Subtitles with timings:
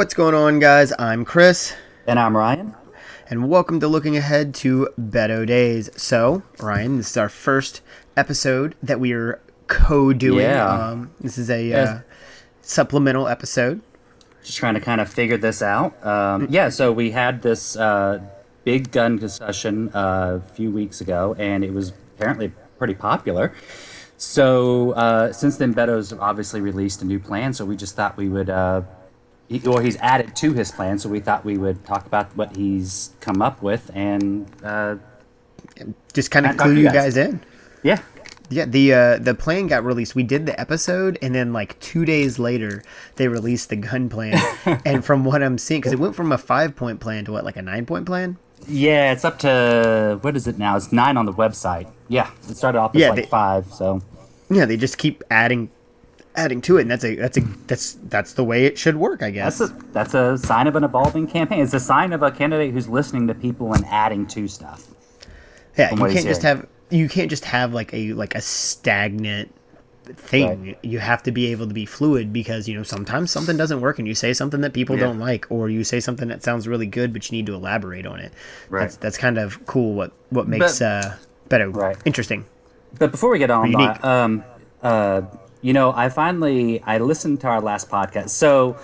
[0.00, 0.94] What's going on, guys?
[0.98, 1.74] I'm Chris.
[2.06, 2.74] And I'm Ryan.
[3.28, 5.90] And welcome to Looking Ahead to Beto Days.
[5.94, 7.82] So, Ryan, this is our first
[8.16, 10.46] episode that we are co doing.
[10.46, 10.72] Yeah.
[10.72, 11.98] Um, this is a uh,
[12.62, 13.82] supplemental episode.
[14.42, 16.02] Just trying to kind of figure this out.
[16.02, 18.22] Um, yeah, so we had this uh,
[18.64, 23.52] big gun discussion uh, a few weeks ago, and it was apparently pretty popular.
[24.16, 28.30] So uh, since then, Beto's obviously released a new plan, so we just thought we
[28.30, 28.80] would, uh,
[29.50, 32.56] he, or he's added to his plan, so we thought we would talk about what
[32.56, 34.94] he's come up with, and uh,
[36.12, 37.16] Just kind of clue you guys guys.
[37.16, 37.42] in.
[37.82, 38.00] yeah,
[38.48, 40.14] Yeah, the uh, the plan got released.
[40.14, 42.82] We did the episode, and then like two days later,
[43.16, 44.38] they released the gun plan.
[44.86, 47.44] and from what I'm seeing, because it went from a five point plan to what,
[47.44, 48.36] like a nine point plan?
[48.68, 50.76] yeah, it's up to what is it now?
[50.76, 51.90] It's nine on the website.
[52.08, 54.00] Yeah, it started off as Yeah, like they- five, so.
[54.52, 55.70] Yeah, they just keep adding,
[56.36, 59.22] adding to it, and that's a that's a that's that's the way it should work,
[59.22, 59.58] I guess.
[59.58, 61.60] That's a that's a sign of an evolving campaign.
[61.60, 64.86] It's a sign of a candidate who's listening to people and adding to stuff.
[65.76, 69.54] yeah, you can't just have you can't just have like a like a stagnant
[70.04, 70.62] thing.
[70.64, 70.78] Right.
[70.82, 73.98] You have to be able to be fluid because you know sometimes something doesn't work,
[73.98, 75.02] and you say something that people Yeah.
[75.04, 78.06] don't like, or you say something that sounds really good, but you need to elaborate
[78.06, 78.32] on it.
[78.68, 78.82] Right.
[78.82, 79.94] That's that's kind of cool.
[79.94, 81.10] What what makes But- uh
[81.48, 81.96] better Right.
[82.04, 82.44] interesting.
[82.98, 84.04] But before we get on, Unique.
[84.04, 84.42] um,
[84.82, 85.22] uh,
[85.62, 88.30] you know, I finally I listened to our last podcast.
[88.30, 88.78] So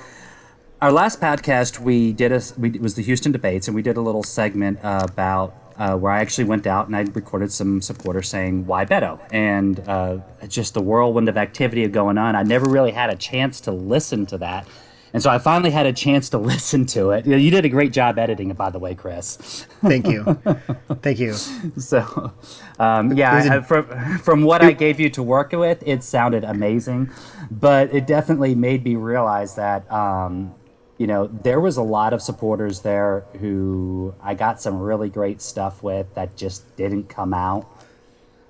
[0.83, 3.97] our last podcast we did a we it was the Houston debates, and we did
[3.97, 5.55] a little segment uh, about.
[5.79, 9.79] Uh, where I actually went out and I recorded some supporters saying why Beto and
[9.87, 12.35] uh, just the whirlwind of activity going on.
[12.35, 14.67] I never really had a chance to listen to that,
[15.17, 17.25] and so I finally had a chance to listen to it.
[17.25, 19.67] You, did a great job editing it, by the way, Chris.
[19.81, 20.25] Thank you,
[21.01, 21.33] thank you.
[21.33, 22.35] So,
[22.79, 27.11] um, yeah, from from what I gave you to work with, it sounded amazing,
[27.51, 30.55] but it definitely made me realize that um,
[30.99, 35.41] you know there was a lot of supporters there who I got some really great
[35.41, 37.67] stuff with that just didn't come out.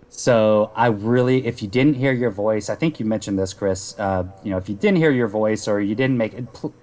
[0.09, 3.99] So I really, if you didn't hear your voice, I think you mentioned this, Chris.
[3.99, 6.75] Uh, you know, if you didn't hear your voice or you didn't make it, pl-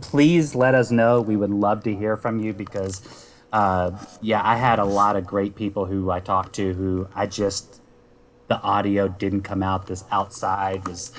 [0.00, 1.20] please let us know.
[1.20, 5.26] We would love to hear from you because, uh, yeah, I had a lot of
[5.26, 7.80] great people who I talked to who I just
[8.48, 9.86] the audio didn't come out.
[9.86, 11.12] This outside was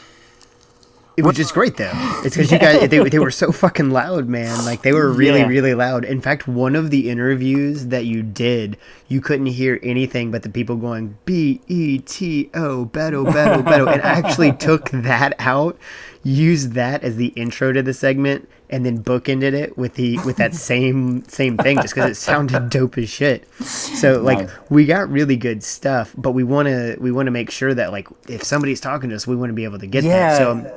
[1.17, 1.91] It was just great though.
[2.25, 4.65] It's because you guys they, they were so fucking loud, man.
[4.65, 5.47] Like they were really Yeah.
[5.47, 6.03] really loud.
[6.03, 8.77] In fact, one of the interviews that you did,
[9.07, 13.91] you couldn't hear anything but the people going B E T O Beto Beto Beto,
[13.93, 15.77] and I actually took that out,
[16.23, 20.37] used that as the intro to the segment, and then bookended it with the with
[20.37, 23.47] that same same thing just because it sounded dope as shit.
[23.63, 24.49] So like Nice.
[24.69, 27.91] we got really good stuff, but we want to we want to make sure that
[27.91, 30.29] like if somebody's talking to us, we want to be able to get Yeah.
[30.31, 30.37] that.
[30.39, 30.51] So.
[30.51, 30.67] Um,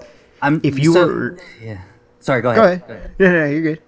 [0.42, 1.78] I'm If you so- were- yeah.
[2.20, 2.58] Sorry, go ahead.
[2.86, 3.10] Go ahead.
[3.18, 3.36] Go ahead.
[3.40, 3.82] No, you're good.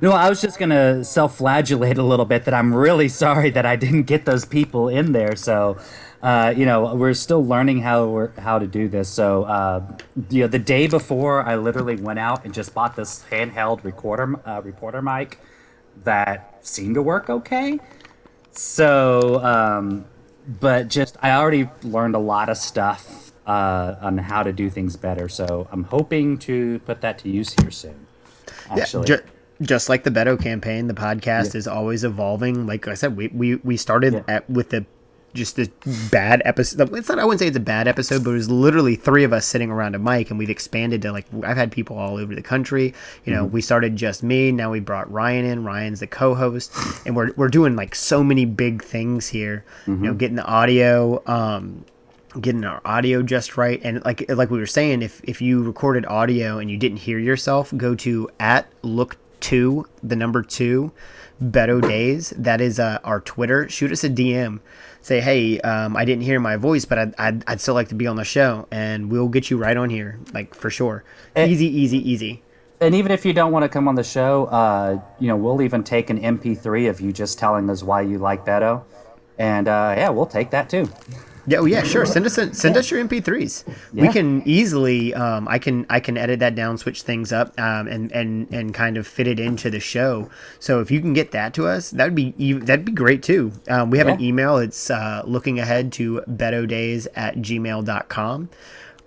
[0.00, 3.76] No, I was just gonna self-flagellate a little bit that I'm really sorry that I
[3.76, 5.36] didn't get those people in there.
[5.36, 5.78] So,
[6.22, 9.08] uh, you know, we're still learning how we're, how to do this.
[9.08, 9.82] So, uh,
[10.30, 14.40] you know, the day before, I literally went out and just bought this handheld recorder
[14.48, 15.38] uh, reporter mic
[16.02, 17.78] that seemed to work okay.
[18.50, 20.04] So, um,
[20.60, 24.96] but just I already learned a lot of stuff uh, on how to do things
[24.96, 25.28] better.
[25.28, 28.06] So I'm hoping to put that to use here soon.
[28.70, 29.22] Actually, Ju-
[29.62, 32.66] just like the Beto campaign, the podcast is always evolving.
[32.66, 34.22] Like I said, we we, we started Yeah.
[34.28, 34.84] at with the
[35.34, 35.68] just this
[36.12, 36.94] bad episode.
[36.94, 37.18] It's not.
[37.18, 39.68] I wouldn't say it's a bad episode, but it was literally three of us sitting
[39.68, 42.94] around a mic, and we've expanded to like I've had people all over the country.
[43.24, 44.52] You know, we started just me.
[44.52, 45.64] Now we brought Ryan in.
[45.64, 46.72] Ryan's the co-host,
[47.04, 49.64] and we're we're doing like so many big things here.
[49.88, 51.20] You know, getting the audio.
[51.26, 51.84] Um,
[52.40, 53.80] getting our audio just right.
[53.84, 57.18] And like like we were saying if if you recorded audio and you didn't hear
[57.18, 60.92] yourself go to at look two the number two
[61.42, 62.30] beto days.
[62.36, 63.68] That is uh, our twitter.
[63.68, 64.60] Shoot us a dm
[65.02, 67.94] say hey um, i didn't hear my voice but I'd, I'd, I'd still like to
[67.94, 68.66] be on the show.
[68.70, 71.04] And we'll get you right on here like for sure.
[71.36, 71.46] Eh.
[71.46, 72.42] easy easy easy.
[72.80, 75.62] And even if you don't want to come on the show, uh, you know, we'll
[75.62, 78.84] even take an MP3 of you just telling us why you like Beto,
[79.38, 80.88] and uh, yeah, we'll take that too.
[81.46, 82.06] Yeah, oh yeah, sure.
[82.06, 83.64] Send us a, send us your MP3s.
[83.92, 87.86] We can easily, um, I can I can edit that down, switch things up, um,
[87.86, 90.30] and and and kind of fit it into the show.
[90.58, 93.52] So if you can get that to us, that'd be ev- that'd be great too.
[93.68, 94.56] Um, we have an email.
[94.58, 98.48] It's uh, looking ahead to betodays at gmail.com.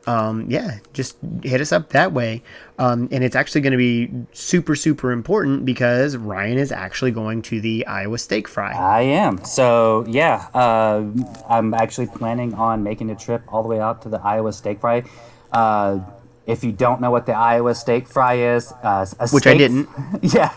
[0.08, 2.42] Um, yeah, just hit us up that way.
[2.80, 7.42] Um, and it's actually going to be super, super important because Ryan is actually going
[7.44, 8.72] to the Iowa Steak Fry.
[8.72, 9.44] I am.
[9.44, 11.04] So yeah, uh,
[11.50, 14.80] I'm actually planning on making a trip all the way out to the Iowa Steak
[14.80, 15.04] Fry.
[15.52, 16.00] Uh,
[16.48, 19.90] If you don't know what the Iowa steak fry is, uh, which steak, I didn't.
[20.22, 20.50] Yeah.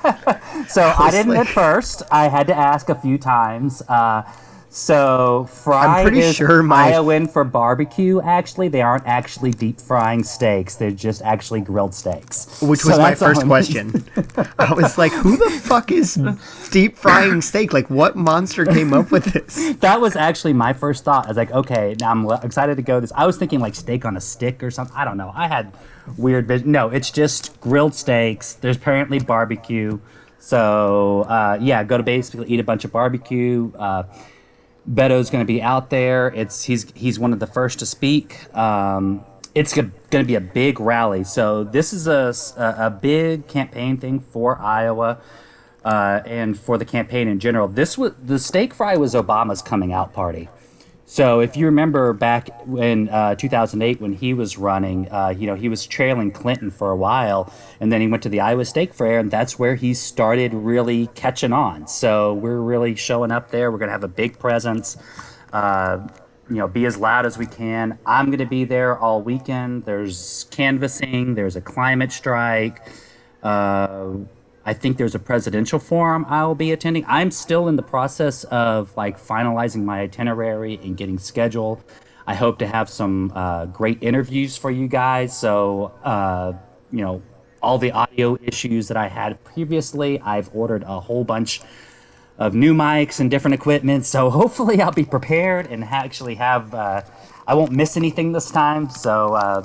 [0.69, 1.49] so I, I didn't like...
[1.49, 2.05] at first.
[2.12, 3.82] I had to ask a few times.
[3.88, 4.23] Uh,
[4.72, 8.20] so fry I'm pretty is sure my Iowan for barbecue.
[8.20, 10.76] Actually, they aren't actually deep frying steaks.
[10.76, 12.62] They're just actually grilled steaks.
[12.62, 14.05] Which was my first question.
[14.61, 16.14] I was like, "Who the fuck is
[16.70, 17.72] deep frying steak?
[17.72, 21.25] Like, what monster came up with this?" That was actually my first thought.
[21.25, 24.05] I was like, "Okay, now I'm excited to go this." I was thinking like steak
[24.05, 24.94] on a stick or something.
[24.96, 25.32] I don't know.
[25.34, 25.72] I had
[26.17, 26.70] weird vision.
[26.70, 28.52] No, it's just grilled steaks.
[28.55, 29.99] There's apparently barbecue.
[30.38, 33.72] So uh, yeah, go to basically eat a bunch of barbecue.
[33.76, 34.05] Uh,
[34.91, 36.29] Beto's going to be out there.
[36.29, 38.55] It's he's he's one of the first to speak.
[38.57, 41.25] Um, it's going to be a big rally.
[41.25, 45.19] So this is a, a big campaign thing for Iowa
[45.85, 47.69] uh, and for the campaign in general.
[47.69, 50.49] This was the steak fry was Obama's coming out party.
[51.11, 55.57] So if you remember back in uh, 2008 when he was running, uh, you know,
[55.57, 58.95] he was trailing Clinton for a while, and then he went to the Iowa State
[58.95, 61.89] Fair, and that's where he started really catching on.
[61.89, 63.73] So we're really showing up there.
[63.73, 64.99] We're going to have a big presence.
[65.53, 66.07] Uh,
[66.49, 67.99] you know, be as loud as we can.
[68.06, 69.87] I'm going to be there all weekend.
[69.87, 71.35] There's canvassing.
[71.35, 72.89] There's a climate strike.
[74.65, 77.05] I think there's a presidential forum I will be attending.
[77.09, 81.83] I'm still in the process of like finalizing my itinerary and getting scheduled.
[82.27, 85.37] I hope to have some uh, great interviews for you guys.
[85.37, 86.53] So, uh,
[86.93, 87.23] you know,
[87.62, 91.63] all the audio issues that I had previously, I've ordered a whole bunch
[92.39, 94.05] of new mics and different equipment.
[94.06, 97.03] So hopefully I'll be prepared and actually have, uh,
[97.47, 98.91] I won't miss anything this time.
[98.91, 99.63] So, uh,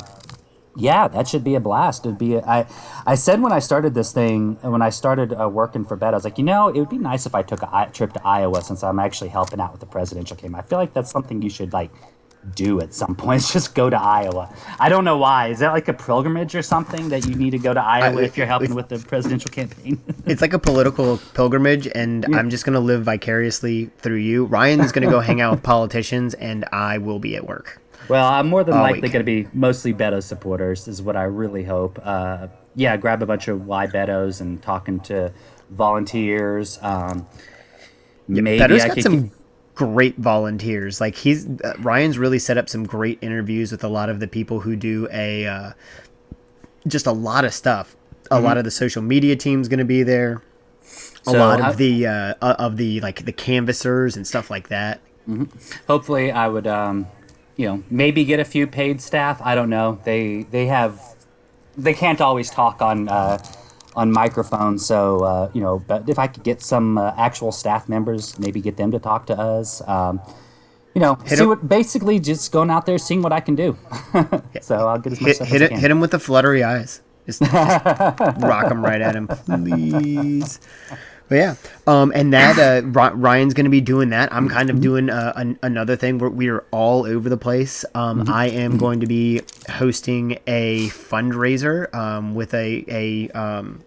[0.76, 2.06] yeah, that should be a blast.
[2.06, 2.36] It'd be.
[2.36, 2.66] A, I,
[3.06, 6.18] I said when I started this thing, when I started uh, working for Bed, I
[6.18, 8.62] was like, you know, it would be nice if I took a trip to Iowa
[8.62, 10.60] since I'm actually helping out with the presidential campaign.
[10.60, 11.92] I feel like that's something you should like
[12.54, 13.42] do at some point.
[13.42, 14.54] Just go to Iowa.
[14.80, 15.48] I don't know why.
[15.48, 18.24] Is that like a pilgrimage or something that you need to go to Iowa I,
[18.24, 20.02] if you're helping with the presidential campaign?
[20.26, 22.38] it's like a political pilgrimage, and yeah.
[22.38, 24.46] I'm just gonna live vicariously through you.
[24.46, 27.82] Ryan's gonna go hang out with politicians, and I will be at work.
[28.08, 31.64] Well, I'm more than likely going to be mostly Beto supporters, is what I really
[31.64, 32.00] hope.
[32.04, 35.34] Uh, yeah, grab a bunch of Y Betos and talking to
[35.70, 36.78] volunteers.
[36.82, 37.28] Um,
[38.28, 39.04] yeah, maybe Beto's I got could...
[39.04, 39.32] some
[39.76, 41.00] great volunteers.
[41.00, 44.28] Like he's uh, Ryan's really set up some great interviews with a lot of the
[44.28, 45.72] people who do a uh,
[46.88, 47.96] just a lot of stuff.
[48.32, 48.46] A mm-hmm.
[48.46, 50.42] lot of the social media team's going to be there.
[51.28, 55.02] A so lot of the uh, of the like the canvassers and stuff like that.
[55.28, 55.46] Mm-hmm.
[55.88, 57.08] Hopefully, I would um,
[57.56, 59.42] you know, maybe get a few paid staff.
[59.42, 60.00] I don't know.
[60.04, 61.02] They they have
[61.78, 63.38] they can't always talk on uh,
[63.96, 64.86] on microphones.
[64.86, 68.62] So uh, you know, but if I could get some uh, actual staff members, maybe
[68.62, 69.82] get them to talk to us.
[69.88, 70.22] Um,
[70.94, 71.50] you know, hit see him.
[71.50, 73.78] what basically just going out there, seeing what I can do.
[74.62, 76.64] so I'll get as much hit, stuff hit as it, Hit him with the fluttery
[76.64, 77.02] eyes.
[77.26, 77.52] Just, just
[78.40, 80.60] rock him right at him, please.
[81.28, 81.56] But yeah,
[81.88, 84.32] um, and that uh, Ryan's going to be doing that.
[84.32, 84.84] I'm kind of mm-hmm.
[84.84, 87.84] doing uh, an, another thing where we are all over the place.
[87.96, 88.34] Um, mm-hmm.
[88.34, 88.80] I am mm-hmm.
[88.80, 93.84] going to be hosting a fundraiser um, with a a um,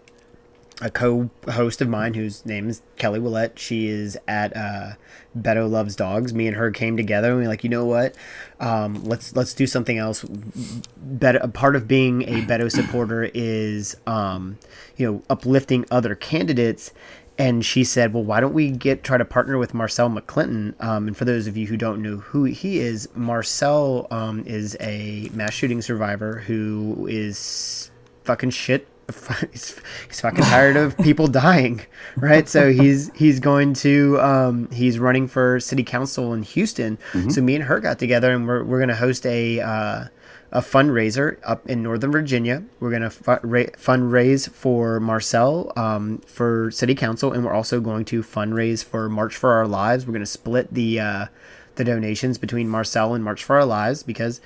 [0.80, 3.58] a co-host of mine whose name is Kelly Willett.
[3.58, 4.92] She is at uh,
[5.36, 6.32] Beto Loves Dogs.
[6.32, 8.14] Me and her came together and we are like, you know what?
[8.60, 10.24] Um, let's let's do something else.
[10.24, 14.58] Beto, a part of being a Beto supporter is um,
[14.96, 16.92] you know uplifting other candidates
[17.38, 21.06] and she said, "Well, why don't we get try to partner with Marcel McClinton?" Um,
[21.06, 25.30] and for those of you who don't know who he is, Marcel um, is a
[25.32, 27.90] mass shooting survivor who is
[28.24, 28.88] fucking shit.
[29.52, 31.80] He's, he's fucking tired of people dying,
[32.16, 32.46] right?
[32.46, 36.98] So he's he's going to um, he's running for city council in Houston.
[37.12, 37.30] Mm-hmm.
[37.30, 39.60] So me and her got together, and we're we're gonna host a.
[39.60, 40.04] Uh,
[40.50, 42.62] a fundraiser up in Northern Virginia.
[42.80, 48.22] We're going to fundraise for Marcel um, for City Council, and we're also going to
[48.22, 50.06] fundraise for March for Our Lives.
[50.06, 51.26] We're going to split the uh,
[51.74, 54.40] the donations between Marcel and March for Our Lives because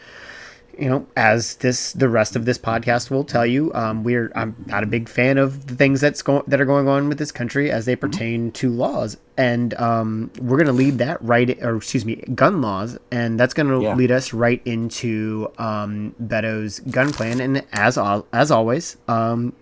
[0.79, 4.57] you know, as this the rest of this podcast will tell you, um, we're I'm
[4.67, 7.31] not a big fan of the things that's going that are going on with this
[7.31, 12.05] country as they pertain to laws, and um, we're gonna lead that right, or excuse
[12.05, 13.95] me, gun laws, and that's gonna yeah.
[13.95, 17.41] lead us right into um, Beto's gun plan.
[17.41, 17.99] And as
[18.33, 19.52] as always, um,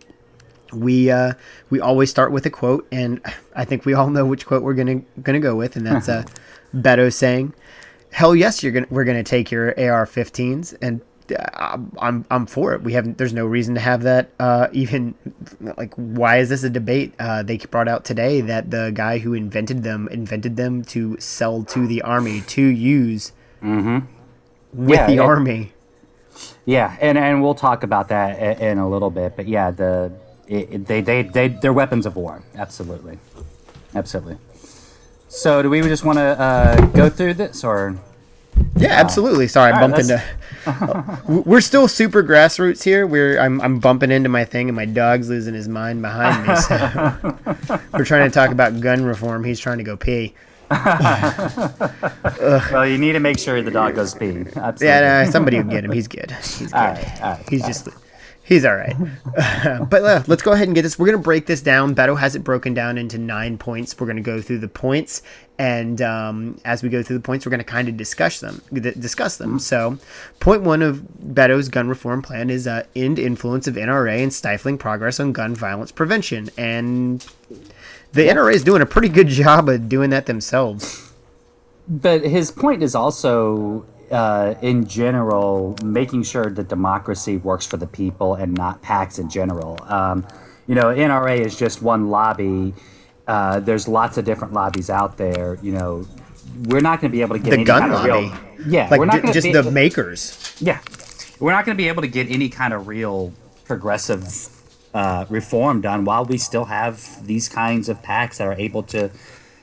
[0.73, 1.35] we uh,
[1.71, 3.21] we always start with a quote, and
[3.57, 6.25] I think we all know which quote we're gonna gonna go with, and that's uh,
[6.75, 7.53] Beto saying
[8.11, 11.01] hell yes, you're gonna we're gonna take your AR-15s, and
[11.33, 12.83] uh, I'm I'm for it.
[12.83, 13.19] We haven't.
[13.19, 14.31] There's no reason to have that.
[14.39, 15.15] Uh, even
[15.61, 17.15] like, why is this a debate?
[17.19, 21.63] Uh, they brought out today that the guy who invented them invented them to sell
[21.65, 24.07] to the army to use mm-hmm.
[24.73, 25.73] with yeah, the it, army.
[26.65, 29.37] Yeah, and and we'll talk about that in, in a little bit.
[29.37, 30.13] But yeah, the
[30.47, 32.43] it, they, they they they're weapons of war.
[32.57, 33.19] Absolutely,
[33.95, 34.39] absolutely.
[35.31, 37.97] So, do we just want to uh, go through this, or?
[38.77, 39.47] Yeah, absolutely.
[39.47, 40.23] Sorry, I All right, bumped into.
[40.67, 43.07] Uh, we're still super grassroots here.
[43.07, 46.57] We're I'm I'm bumping into my thing, and my dog's losing his mind behind me.
[46.57, 49.45] So we're trying to talk about gun reform.
[49.45, 50.35] He's trying to go pee.
[52.71, 54.39] Well, you need to make sure the dog goes pee.
[54.39, 54.87] Absolutely.
[54.87, 55.93] Yeah, no, somebody will get him.
[55.93, 56.31] He's good.
[56.31, 56.75] He's good.
[56.75, 57.89] All right, all right, He's just.
[58.51, 58.97] He's all right.
[59.89, 60.99] but uh, let's go ahead and get this.
[60.99, 61.95] We're going to break this down.
[61.95, 63.97] Beto has it broken down into nine points.
[63.97, 65.23] We're going to go through the points,
[65.57, 68.61] and um, as we go through the points, we're going to kind of discuss them.
[68.73, 69.61] d- Discuss them.
[69.61, 69.99] So,
[70.41, 74.79] point one of Beto's gun reform plan is uh, end influence of NRA and stifling
[74.79, 76.51] progress on gun violence prevention.
[76.59, 77.25] And
[78.15, 81.13] the NRA is doing a pretty good job of doing that themselves.
[81.87, 87.87] But his point is also, uh, in general, making sure that democracy works for the
[87.87, 89.79] people and not PACs in general.
[89.85, 90.27] Um,
[90.67, 92.75] you know, NRA is just one lobby.
[93.27, 95.59] Uh, there's lots of different lobbies out there.
[95.63, 96.07] You know,
[96.65, 98.71] we're not going to be able to get The any gun kind of lobby, real.
[98.73, 100.57] Yeah, like we're not gonna just be, the makers.
[100.61, 100.81] Yeah,
[101.39, 103.33] we're not going to be able to get any kind of real
[103.65, 104.49] progressive
[104.93, 109.11] uh, reform done while we still have these kinds of PACs that are able to,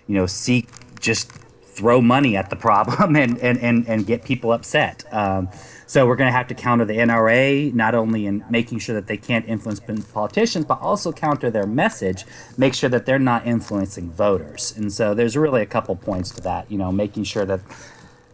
[0.07, 1.31] you know, seek just
[1.77, 5.05] throw money at the problem and and and, and get people upset.
[5.13, 5.49] Um,
[5.85, 9.07] so we're going to have to counter the NRA not only in making sure that
[9.07, 9.79] they can't influence
[10.11, 12.25] politicians, but also counter their message,
[12.57, 14.73] make sure that they're not influencing voters.
[14.75, 16.69] And so there's really a couple points to that.
[16.69, 17.61] You know, making sure that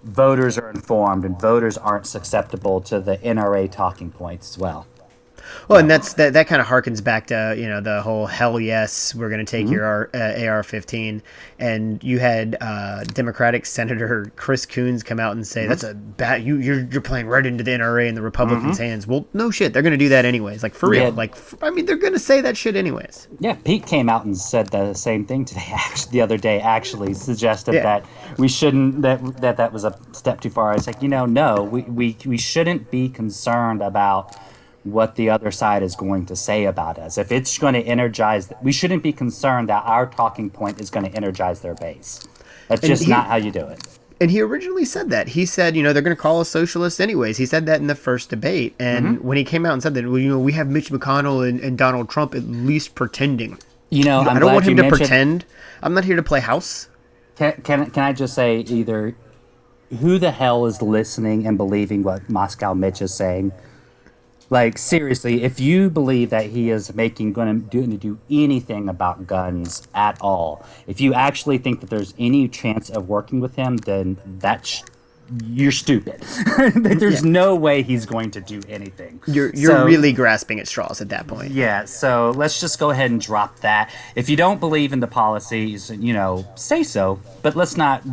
[0.04, 4.88] voters are informed and voters aren't susceptible to the NRA talking points as well.
[5.68, 6.34] Well, and that's that.
[6.34, 9.50] That kind of harkens back to you know the whole hell yes, we're going to
[9.50, 11.22] take your uh, AR-15,
[11.60, 16.44] and you had uh, Democratic Senator Chris Coons come out and say that's a bad.
[16.44, 19.08] You you're you're playing right into the NRA and the Republicans' hands.
[19.08, 20.64] Well, no shit, they're going to do that anyways.
[20.64, 21.04] Like for real.
[21.04, 21.10] Yeah.
[21.10, 23.28] Like f- I mean, they're going to say that shit anyways.
[23.40, 25.66] Yeah, Pete came out and said the same thing today.
[25.74, 27.84] Actually, the other day, actually suggested Yeah.
[27.84, 28.06] that
[28.38, 30.74] we shouldn't that that that was a step too far.
[30.74, 34.36] It's like you know, no, we we we shouldn't be concerned about
[34.84, 37.18] what the other side is going to say about us.
[37.18, 41.10] If it's going to energize, we shouldn't be concerned that our talking point is going
[41.10, 42.28] to energize their base.
[42.68, 43.80] That's just he- not how you do it.
[44.22, 45.30] And he originally said that.
[45.30, 47.38] He said, you know, they're going to call us socialists anyways.
[47.38, 48.74] He said that in the first debate.
[48.80, 49.28] And Mm-hmm.
[49.28, 51.60] when he came out and said that, well, you know, we have Mitch McConnell and,
[51.60, 53.58] and Donald Trump at least pretending.
[53.90, 55.46] You know, I'm I don't want him to mentioned- pretend.
[55.82, 56.88] I'm not here to play house.
[57.36, 59.16] Can, can can I just say either
[60.00, 63.52] who the hell is listening and believing what Moscow Mitch is saying?
[64.54, 69.26] Like seriously, if you believe that he is making going to do, do anything about
[69.26, 73.78] guns at all, if you actually think that there's any chance of working with him,
[73.78, 74.84] then that's
[75.48, 76.22] you're stupid.
[76.76, 79.22] There's no way he's going to do anything.
[79.26, 81.52] You're you're So- really grasping at straws at that point.
[81.52, 83.90] yeah, so let's just go ahead and drop that.
[84.16, 88.04] If you don't believe in the policies, you know, say so, but let's not,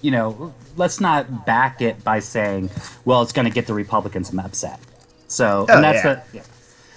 [0.00, 2.70] you know, let's not back it by saying,
[3.04, 4.80] well, it's going to get the Republicans upset.
[5.28, 6.14] So, Oh, and that's yeah.
[6.14, 6.22] the.
[6.38, 6.42] Yeah.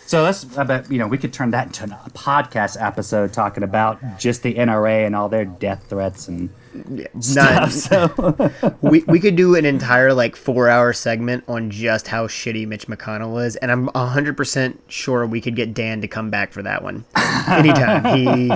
[0.05, 3.63] So let's, I bet, you know, we could turn that into a podcast episode talking
[3.63, 6.49] about just the NRA and all their death threats and
[6.85, 7.71] Not, stuff.
[7.71, 12.67] So, we, we could do an entire like four hour segment on just how shitty
[12.67, 16.51] Mitch McConnell is, and I'm hundred percent sure we could get Dan to come back
[16.51, 17.05] for that one
[17.47, 18.17] anytime.
[18.17, 18.49] He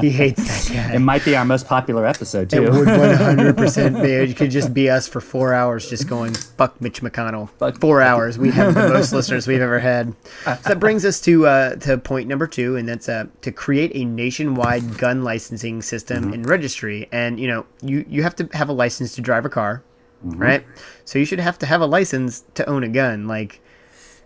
[0.00, 0.94] he hates that guy.
[0.94, 2.64] it might be our most popular episode, too.
[2.64, 4.10] It would one hundred percent be.
[4.12, 7.50] It could just be us for four hours, just going fuck Mitch McConnell.
[7.58, 8.38] Fuck- four hours.
[8.38, 10.14] We have the most listeners we've ever had.
[10.44, 13.92] So that brings us to uh, to point number two, and that's uh, to create
[13.94, 17.08] a nationwide gun licensing system and registry.
[17.12, 19.82] And you know, you you have to have a license to drive a car,
[20.22, 20.64] right?
[21.04, 23.26] So you should have to have a license to own a gun.
[23.26, 23.60] Like,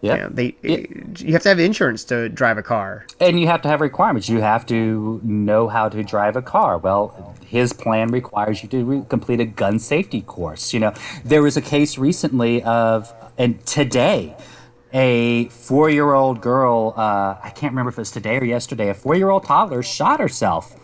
[0.00, 0.16] Yep.
[0.16, 0.86] you know, they Yeah.
[1.26, 3.06] you have to have insurance to drive a car.
[3.20, 4.28] And you have to have requirements.
[4.28, 6.76] You have to know how to drive a car.
[6.76, 10.74] Well, his plan requires you to re- complete a gun safety course.
[10.74, 10.92] You know,
[11.24, 14.36] there was a case recently of, and today,
[14.92, 16.92] a four-year-old girl.
[16.96, 18.90] Uh, I can't remember if it was today or yesterday.
[18.90, 20.76] A four-year-old toddler shot herself,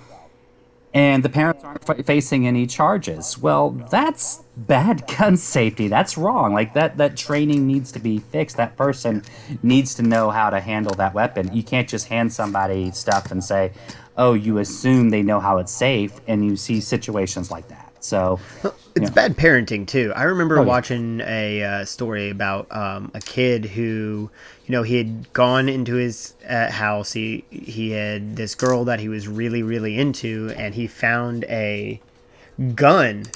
[0.93, 3.39] and the parents aren't fa- facing any charges.
[3.39, 5.89] Well, that's bad gun safety.
[5.89, 6.53] That's wrong.
[6.53, 8.57] Like that that training needs to be fixed.
[8.57, 9.23] That person
[9.63, 11.55] needs to know how to handle that weapon.
[11.55, 13.73] You can't just hand somebody stuff and say,
[14.17, 17.90] "Oh, you assume they know how it's safe," and you see situations like that.
[18.01, 18.41] So,
[18.97, 20.13] It's bad parenting too.
[20.17, 24.31] I remember Oh, watching a uh, story about um, a kid who,
[24.67, 27.13] you know, he had gone into his uh, house.
[27.13, 32.01] He he had this girl that he was really really into, and he found a
[32.75, 33.27] gun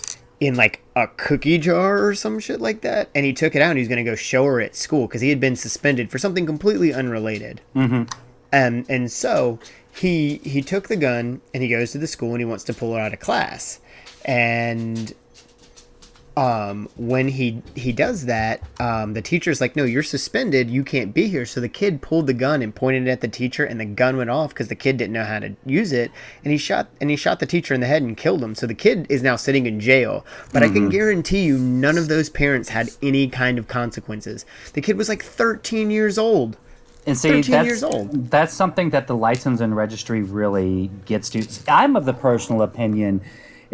[0.40, 3.08] in like a cookie jar or some shit like that.
[3.14, 5.06] And he took it out and he was going to go show her at school
[5.06, 7.60] because he had been suspended for something completely unrelated.
[7.74, 8.04] Mm-hmm.
[8.52, 9.58] And, and so
[9.92, 12.74] he he took the gun and he goes to the school and he wants to
[12.74, 13.80] pull her out of class.
[14.24, 15.14] And
[16.36, 20.68] um, when he he does that, um, the teacher's like, "No, you're suspended.
[20.68, 23.28] You can't be here." So the kid pulled the gun and pointed it at the
[23.28, 26.10] teacher, and the gun went off because the kid didn't know how to use it,
[26.42, 28.54] and he shot and he shot the teacher in the head and killed him.
[28.54, 30.26] So the kid is now sitting in jail.
[30.52, 30.70] But mm-hmm.
[30.70, 34.44] I can guarantee you, none of those parents had any kind of consequences.
[34.72, 36.56] The kid was like 13 years old.
[37.06, 41.46] And see, that's, that's something that the license and registry really gets to.
[41.68, 43.20] I'm of the personal opinion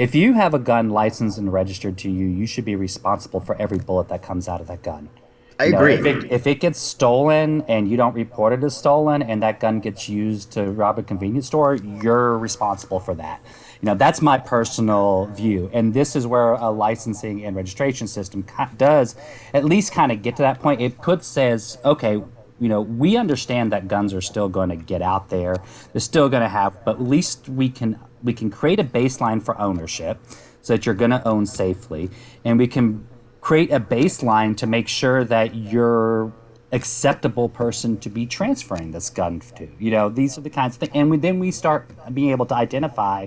[0.01, 3.55] if you have a gun licensed and registered to you, you should be responsible for
[3.61, 5.11] every bullet that comes out of that gun.
[5.59, 5.93] I you agree.
[5.93, 9.61] if, it, if, it, gets stolen and you don't report it as stolen, and that
[9.61, 13.43] gun gets used to rob a convenience store, you're responsible for that.
[13.83, 18.47] You know, that's my personal view, and this is where a licensing and registration system
[18.79, 19.17] does
[19.53, 20.81] at least kind of get to that point.
[20.81, 22.23] It puts says, okay,
[22.59, 25.57] you know, we understand that guns are still going to get out there.
[25.93, 29.43] They're still going to have, but at least we can we can create a baseline
[29.43, 30.19] for ownership
[30.63, 32.11] so that you're going to own safely.
[32.45, 33.07] And we can
[33.41, 36.33] create a baseline to make sure that you're
[36.73, 39.69] acceptable person to be transferring this gun to.
[39.79, 42.47] You know these are the kinds of things and we, then we start being able
[42.47, 43.27] to identify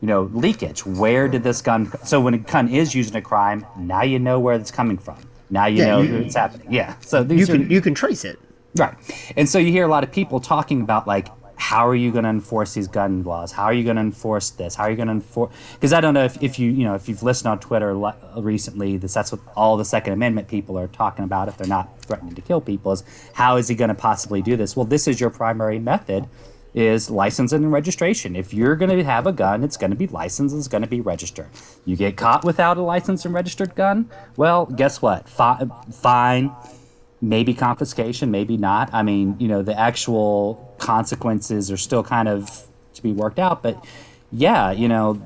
[0.00, 0.84] you know leakage.
[0.84, 4.18] Where did this gun so when a gun is used in a crime now you
[4.18, 5.16] know where it's coming from.
[5.48, 6.70] Now you yeah, know you, it's happening.
[6.70, 6.98] Yeah.
[7.00, 8.38] So you can you can trace it.
[8.74, 8.94] Right.
[9.36, 12.24] And so you hear a lot of people talking about like how are you going
[12.24, 13.50] to enforce these gun laws?
[13.50, 14.74] How are you going to enforce this?
[14.74, 15.52] How are you going to enforce?
[15.74, 18.16] Because I don't know if, if you you know if you've listened on Twitter le-
[18.36, 21.48] recently, this that's what all the Second Amendment people are talking about.
[21.48, 23.02] If they're not threatening to kill people, is
[23.32, 24.76] how is he going to possibly do this?
[24.76, 26.28] Well, this is your primary method,
[26.74, 28.36] is license and registration.
[28.36, 30.88] If you're going to have a gun, it's going to be licensed, it's going to
[30.88, 31.48] be registered.
[31.86, 35.26] You get caught without a licensed and registered gun, well, guess what?
[35.26, 36.54] Fi- fine
[37.28, 38.92] maybe confiscation, maybe not.
[38.92, 43.62] I mean, you know, the actual consequences are still kind of to be worked out.
[43.62, 43.84] But
[44.32, 45.20] yeah, you know,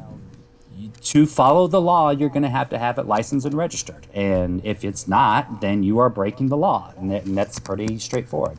[1.02, 4.06] to follow the law, you're going to have to have it licensed and registered.
[4.14, 6.92] And if it's not, then you are breaking the law.
[6.96, 8.58] And, that, and that's pretty straightforward.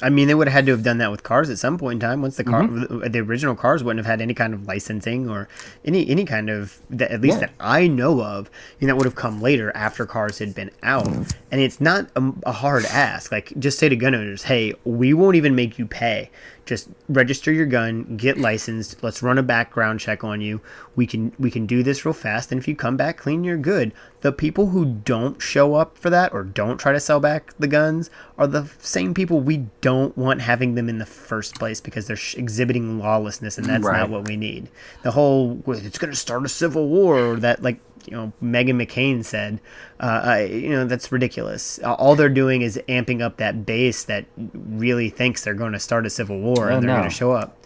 [0.00, 2.02] I mean, they would have had to have done that with cars at some point
[2.02, 2.22] in time.
[2.22, 3.10] Once the car, mm-hmm.
[3.10, 5.48] the original cars wouldn't have had any kind of licensing or
[5.84, 7.46] any any kind of that, at least yeah.
[7.46, 8.50] that I know of.
[8.78, 11.06] You know, that would have come later after cars had been out.
[11.06, 13.32] And it's not a, a hard ask.
[13.32, 16.30] Like, just say to gun owners, "Hey, we won't even make you pay
[16.68, 19.02] just register your gun, get licensed.
[19.02, 20.60] Let's run a background check on you.
[20.94, 23.56] We can we can do this real fast, and if you come back clean, you're
[23.56, 23.94] good.
[24.20, 27.66] The people who don't show up for that or don't try to sell back the
[27.66, 32.06] guns are the same people we don't want having them in the first place because
[32.06, 34.00] they're exhibiting lawlessness, and that's right.
[34.00, 34.68] not what we need.
[35.02, 38.82] The whole it's going to start a civil war, or that like you know Meghan
[38.82, 39.60] McCain said,
[40.00, 41.78] uh, I, you know that's ridiculous.
[41.80, 46.06] All they're doing is amping up that base that really thinks they're going to start
[46.06, 46.98] a civil war and they're no.
[46.98, 47.56] going to show up.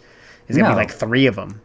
[0.47, 1.61] There's going to be like three of them.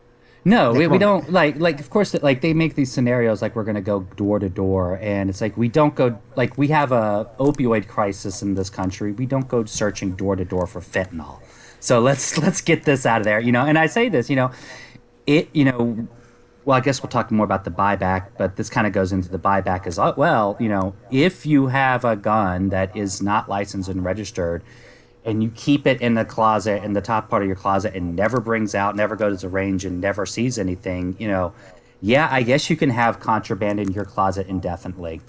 [0.48, 3.66] No, we, we don't like like of course like they make these scenarios like we're
[3.66, 6.94] going to go door to door and it's like we don't go like we have
[6.94, 9.12] a opioid crisis in this country.
[9.12, 11.42] We don't go searching door to door for fentanyl.
[11.82, 13.66] So let's let's get this out of there, you know.
[13.66, 14.52] And I say this, you know,
[15.26, 16.08] it you know
[16.64, 19.28] well, I guess we'll talk more about the buyback, but this kind of goes into
[19.28, 20.56] the buyback as uh, well.
[20.62, 24.64] You know, if you have a gun that is not licensed and registered,
[25.28, 28.16] and you keep it in the closet in the top part of your closet and
[28.16, 31.54] never brings out, never goes to the range, and never sees anything, you know,
[32.02, 35.22] yeah, I guess you can have contraband in your closet indefinitely.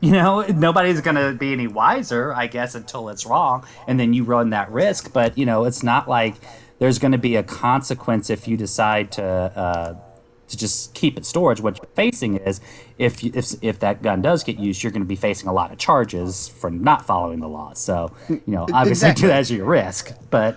[0.00, 4.12] You know, nobody's going to be any wiser, I guess, until it's wrong, and then
[4.12, 5.12] you run that risk.
[5.12, 6.34] But you know, it's not like
[6.80, 9.24] there's going to be a consequence if you decide to.
[9.24, 9.94] Uh,
[10.52, 11.60] to just keep it storage.
[11.60, 12.60] What you're facing is
[12.98, 15.52] if you, if if that gun does get used, you're going to be facing a
[15.52, 17.72] lot of charges for not following the law.
[17.72, 19.22] So you know, obviously, exactly.
[19.22, 20.56] do that as your risk, but.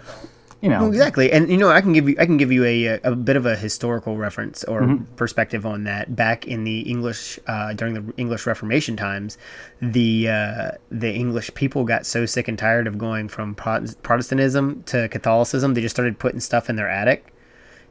[0.61, 0.87] You know.
[0.87, 3.35] exactly, and you know I can give you I can give you a, a bit
[3.35, 5.03] of a historical reference or mm-hmm.
[5.15, 6.15] perspective on that.
[6.15, 9.37] Back in the English uh, during the English Reformation times,
[9.79, 15.07] the uh, the English people got so sick and tired of going from Protestantism to
[15.09, 17.34] Catholicism, they just started putting stuff in their attic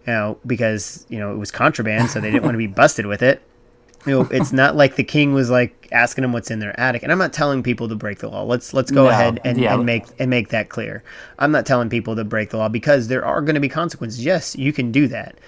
[0.06, 3.06] you know, because you know it was contraband, so they didn't want to be busted
[3.06, 3.42] with it.
[4.06, 7.02] You know, it's not like the king was like asking them what's in their attic.
[7.02, 8.42] And I'm not telling people to break the law.
[8.42, 9.74] Let's let's go no, ahead and, yeah.
[9.74, 11.02] and make and make that clear.
[11.38, 14.22] I'm not telling people to break the law because there are going to be consequences.
[14.22, 15.38] Yes, you can do that.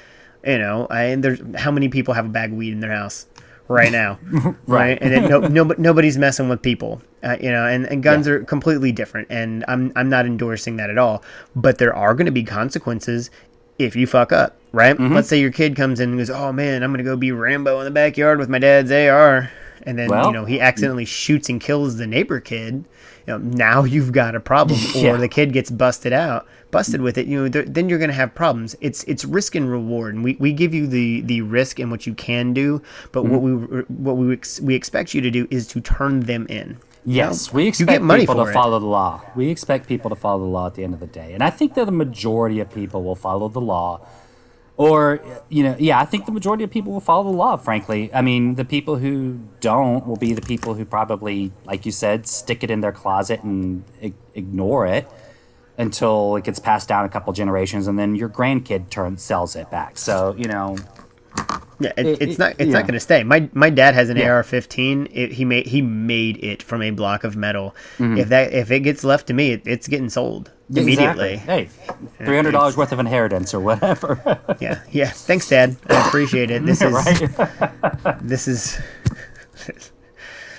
[0.47, 3.27] You know, and there's how many people have a bag of weed in their house
[3.69, 4.55] right now, right?
[4.67, 4.99] right?
[5.03, 7.03] And then no, no, nobody's messing with people.
[7.23, 8.35] Uh, you know, and, and guns yeah.
[8.35, 11.23] are completely different, and I'm I'm not endorsing that at all.
[11.55, 13.31] But there are going to be consequences
[13.79, 14.97] if you fuck up, right?
[14.97, 15.15] Mm-hmm.
[15.15, 17.79] Let's say your kid comes in and goes, "Oh man, I'm gonna go be Rambo
[17.81, 19.51] in the backyard with my dad's AR,"
[19.83, 22.85] and then Well- you know he accidentally shoots and kills the neighbor kid.
[23.27, 27.19] You know, now you've got a problem, or the kid gets busted out, busted with
[27.19, 27.27] it.
[27.27, 28.77] You know, then you're gonna have problems.
[28.81, 32.07] It's it's risk and reward, and we, we give you the the risk and what
[32.07, 33.53] you can do, but what we
[33.89, 36.79] what we ex- we expect you to do is to turn them in.
[37.07, 38.53] Yes, we expect people to it.
[38.53, 39.23] follow the law.
[39.37, 41.51] We expect people to follow the law at the end of the day, and I
[41.51, 44.07] think that the majority of people will follow the law.
[44.79, 47.57] Or, you know, yeah, I think the majority of people will follow the law.
[47.57, 51.93] Frankly, I mean, the people who don't will be the people who probably, like you
[51.93, 53.85] said, stick it in their closet and
[54.35, 55.09] ignore it
[55.79, 59.71] until it gets passed down a couple generations, and then your grandkid turns sells it
[59.71, 59.97] back.
[59.97, 60.77] So, you know,
[61.79, 62.73] Yeah, it, It- it's not it's yeah.
[62.73, 63.23] not going to stay.
[63.23, 64.31] My my dad has an Yeah.
[64.31, 65.09] AR-15.
[65.13, 67.75] It, he made he made it from a block of metal.
[67.99, 68.17] Mm-hmm.
[68.19, 71.35] If that if it gets left to me, it, it's getting sold immediately.
[71.35, 71.37] Exactly.
[71.55, 71.69] Hey,
[72.25, 74.41] three hundred dollars worth of inheritance or whatever.
[74.61, 75.11] Yeah, yeah.
[75.11, 75.77] Thanks, Dad.
[75.91, 76.63] I appreciate it.
[76.67, 77.05] This is
[78.23, 78.81] this is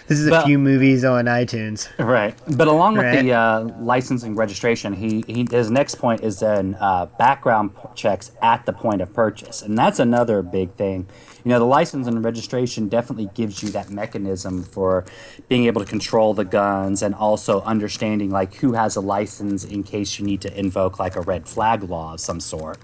[0.08, 1.89] this is a few movies on iTunes.
[2.00, 3.22] Right, but along with Right.
[3.24, 8.65] the uh, licensing registration, he, he his next point is then uh, background checks at
[8.65, 11.08] the point of purchase, and that's another big thing.
[11.43, 15.06] You know, the license and registration definitely gives you that mechanism for
[15.48, 19.84] being able to control the guns and also understanding like who has a license in
[19.84, 22.78] case you need to invoke like a red flag law of some sort.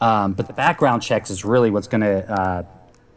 [0.00, 2.62] Um, but the background checks is really what's going to uh,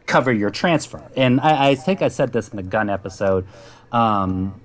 [0.06, 1.04] cover your transfer.
[1.16, 3.46] And I, I think I said this in the gun episode.
[3.92, 4.62] Um,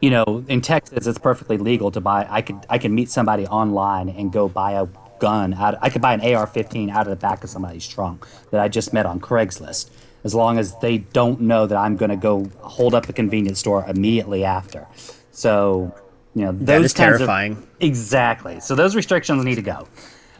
[0.00, 2.26] you know, in Texas, it's perfectly legal to buy.
[2.28, 4.86] I could I can meet somebody online and go buy a
[5.18, 5.78] gun out.
[5.80, 8.92] I could buy an AR-15 out of the back of somebody's trunk that I just
[8.92, 9.88] met on Craigslist,
[10.24, 13.60] as long as they don't know that I'm going to go hold up a convenience
[13.60, 14.86] store immediately after.
[15.30, 15.94] So,
[16.34, 17.66] you know, those is kinds of- terrifying.
[17.80, 18.60] exactly.
[18.60, 19.88] So those restrictions need to go.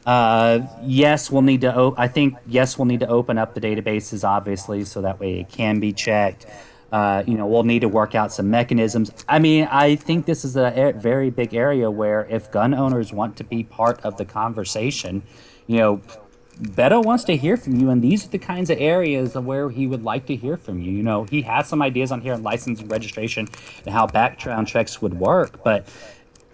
[0.06, 1.74] Uh, yes, we'll need to.
[1.74, 5.40] O- I think yes, we'll need to open up the databases, obviously, so that way
[5.40, 6.46] it can be checked.
[6.92, 9.10] Uh, you know, we'll need to work out some mechanisms.
[9.28, 13.36] I mean, I think this is a, very big area where if gun owners want
[13.38, 15.22] to be part of the conversation,
[15.66, 16.00] you know,
[16.62, 19.70] Beto wants to hear from you, and these are the kinds of areas of where
[19.70, 20.92] he would like to hear from you.
[20.92, 23.48] You know, he has some ideas on here on licensing registration
[23.84, 25.88] and how background checks would work, but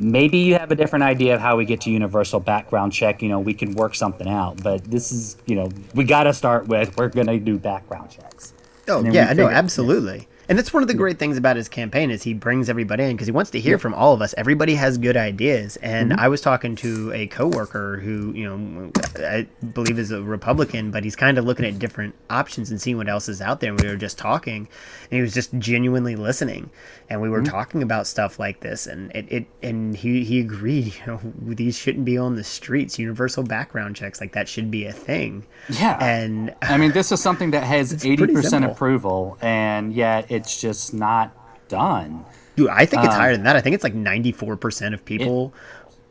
[0.00, 3.22] maybe you have a different idea of how we get to universal background check.
[3.22, 6.32] You know, we can work something out, but this is, you know, we got to
[6.32, 8.54] start with we're going to do background checks.
[8.88, 10.26] Oh yeah, no, absolutely.
[10.50, 13.12] And that's one of the great things about his campaign is he brings everybody in
[13.12, 14.34] because he wants to hear from all of us.
[14.36, 16.20] Everybody has good ideas, and Mm-hmm.
[16.20, 21.04] I was talking to a coworker who, you know, I believe is a Republican, but
[21.04, 23.70] he's kind of looking at different options and seeing what else is out there.
[23.70, 24.68] And we were just talking,
[25.10, 26.70] and he was just genuinely listening,
[27.08, 27.52] and we were Mm-hmm.
[27.52, 30.92] talking about stuff like this, and it, it and he he agreed.
[31.00, 31.20] You know,
[31.54, 32.98] these shouldn't be on the streets.
[32.98, 35.46] Universal background checks like that should be a thing.
[35.68, 35.96] Yeah.
[36.04, 41.32] And I mean, this is something that has 80% approval, and yet it's just not
[41.68, 42.24] done.
[42.56, 43.56] Dude, I think it's Um, higher than that.
[43.56, 45.54] I think it's like 94% of people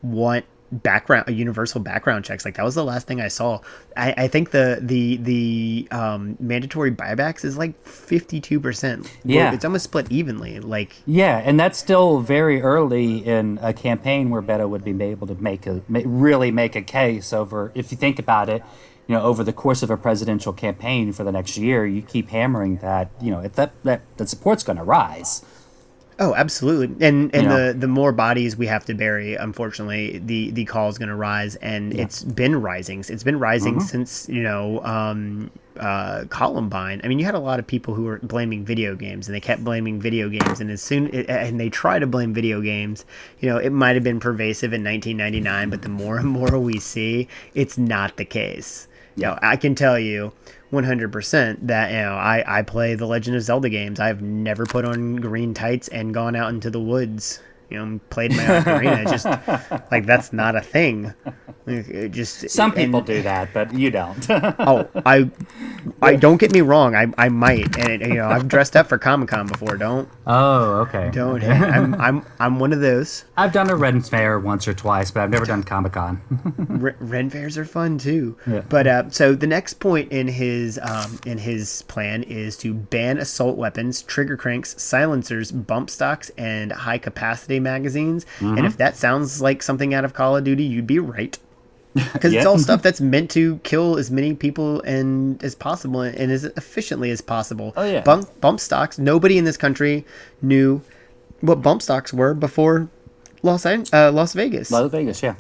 [0.02, 2.46] want background universal background checks.
[2.46, 3.60] Like that was the last thing I saw.
[3.98, 9.10] I, I think the the the um, mandatory buybacks is like 52%.
[9.24, 9.52] Yeah.
[9.54, 10.60] It's almost split evenly.
[10.60, 15.28] Like Yeah, and that's still very early in a campaign where Beto would be able
[15.28, 17.72] to make a really make a case over.
[17.76, 18.64] If you think about it,
[19.10, 22.30] you know, over the course of a presidential campaign for the next year, you keep
[22.30, 25.44] hammering that you know if that that, that support's going to rise.
[26.22, 26.88] Oh, absolutely.
[27.08, 27.68] And and You know?
[27.74, 31.16] the the more bodies we have to bury, unfortunately, the the call is going to
[31.16, 33.00] rise, and it's been rising.
[33.08, 33.88] It's been rising Mm-hmm.
[33.88, 37.00] since you know um, uh, Columbine.
[37.04, 39.40] I mean, you had a lot of people who were blaming video games, and they
[39.40, 43.06] kept blaming video games, and as soon and they try to blame video games,
[43.40, 46.80] you know, it might have been pervasive in 1999, but the more and more we
[46.80, 48.89] see, it's not the case.
[49.20, 50.32] You know, I can tell you
[50.72, 54.00] 100% that you know I, I play the Legend of Zelda games.
[54.00, 57.42] I've never put on green tights and gone out into the woods.
[57.70, 59.10] You know, played my ocarina.
[59.10, 59.26] Just
[59.92, 61.14] like that's not a thing.
[61.68, 64.28] It just Some people and- do that, but you don't.
[64.62, 65.30] Oh, I,
[66.02, 66.96] I don't get me wrong.
[66.96, 69.78] I, I might, and you know, I've dressed up for Comic Con before.
[69.78, 71.10] Don't oh, okay.
[71.12, 71.44] don't.
[71.44, 73.26] I'm I'm I'm one of those.
[73.38, 76.22] I've done a Ren Fair once or twice, but I've never done Comic Con.
[77.00, 78.38] Ren fairs are fun too.
[78.48, 78.62] Yeah.
[78.68, 83.18] But uh, so the next point in his um, in his plan is to ban
[83.18, 88.26] assault weapons, trigger cranks, silencers, bump stocks, and high capacity magazines.
[88.40, 88.58] Mm-hmm.
[88.58, 91.38] And if that sounds like something out of Call of Duty, you'd be right.
[92.14, 96.32] Because it's all stuff that's meant to kill as many people and as possible and
[96.32, 97.74] as efficiently as possible.
[97.76, 98.02] Oh, yeah.
[98.02, 99.00] Bump bump stocks.
[99.00, 100.06] Nobody in this country
[100.42, 100.82] knew
[101.42, 102.90] what bump stocks were before
[103.42, 104.70] Los uh, Las Vegas.
[104.72, 105.36] Las Vegas, yeah.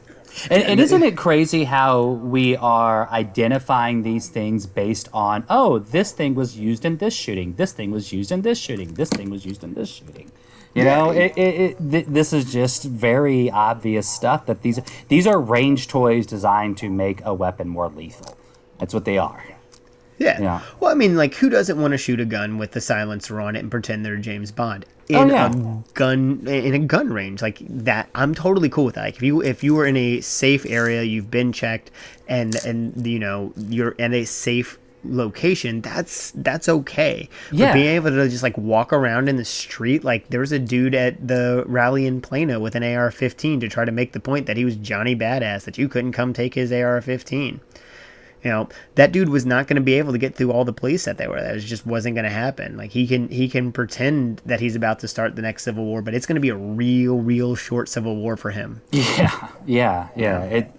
[0.49, 6.11] And, and, isn't it crazy how we are identifying these things based on, oh, this
[6.11, 9.29] thing was used in this shooting, this thing was used in this shooting, this thing
[9.29, 10.31] was used in this shooting.
[10.73, 10.95] You yeah.
[10.95, 15.39] know, it, it, it, th- this is just very obvious stuff that these these are
[15.39, 18.37] range toys designed to make a weapon more lethal.
[18.77, 19.43] That's what they are.
[20.19, 20.41] Yeah.
[20.41, 20.61] yeah.
[20.79, 23.55] Well, I mean, like, who doesn't want to shoot a gun with the silencer on
[23.55, 25.51] it and pretend they're James Bond in oh, yeah.
[25.51, 28.09] a gun in a gun range like that?
[28.13, 29.05] I'm totally cool with that.
[29.05, 31.89] Like, if you if you were in a safe area, you've been checked,
[32.27, 37.29] and and you know you're in a safe location that's that's okay.
[37.51, 37.67] Yeah.
[37.67, 40.59] but being able to just like walk around in the street like there was a
[40.59, 44.45] dude at the rally in plano with an ar-15 to try to make the point
[44.47, 47.59] that he was johnny badass that you couldn't come take his ar-15
[48.43, 50.73] you know that dude was not going to be able to get through all the
[50.73, 52.77] police that they were that just wasn't going to happen.
[52.77, 56.01] Like he can he can pretend that he's about to start the next civil war
[56.01, 58.81] but it's going to be a real real short civil war for him.
[58.91, 60.43] Yeah yeah yeah.
[60.43, 60.71] It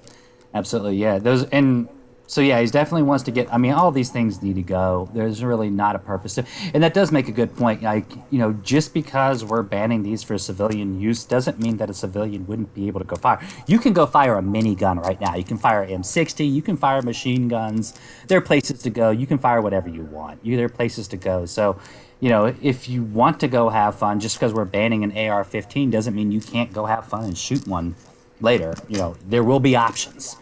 [0.55, 1.19] absolutely yeah.
[1.19, 1.89] Those and
[2.31, 3.53] so yeah, he definitely wants to get.
[3.53, 5.11] I mean, all these things need to go.
[5.13, 7.83] There's really not a purpose to, and that does make a good point.
[7.83, 11.95] Like you know, just because we're banning these for civilian use doesn't mean that a
[11.95, 13.45] civilian wouldn't be able to go fire.
[13.67, 15.35] You can go fire a minigun right now.
[15.35, 16.49] You can fire M60.
[16.49, 17.99] You can fire machine guns.
[18.29, 19.11] There are places to go.
[19.11, 20.39] You can fire whatever you want.
[20.45, 21.47] You there are places to go.
[21.47, 21.81] So
[22.21, 25.91] you know, if you want to go have fun, just because we're banning an AR-15
[25.91, 27.97] doesn't mean you can't go have fun and shoot one
[28.41, 28.75] later.
[28.89, 30.37] You know, there will be options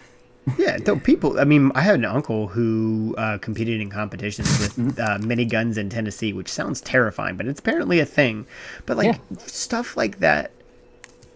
[0.58, 1.38] yeah, though people.
[1.38, 5.00] I mean, I had an uncle who uh, competed in competitions with mm-hmm.
[5.00, 8.46] uh, mini guns in Tennessee, which sounds terrifying, but it's apparently a thing.
[8.86, 9.38] But like yeah.
[9.46, 10.52] stuff like that,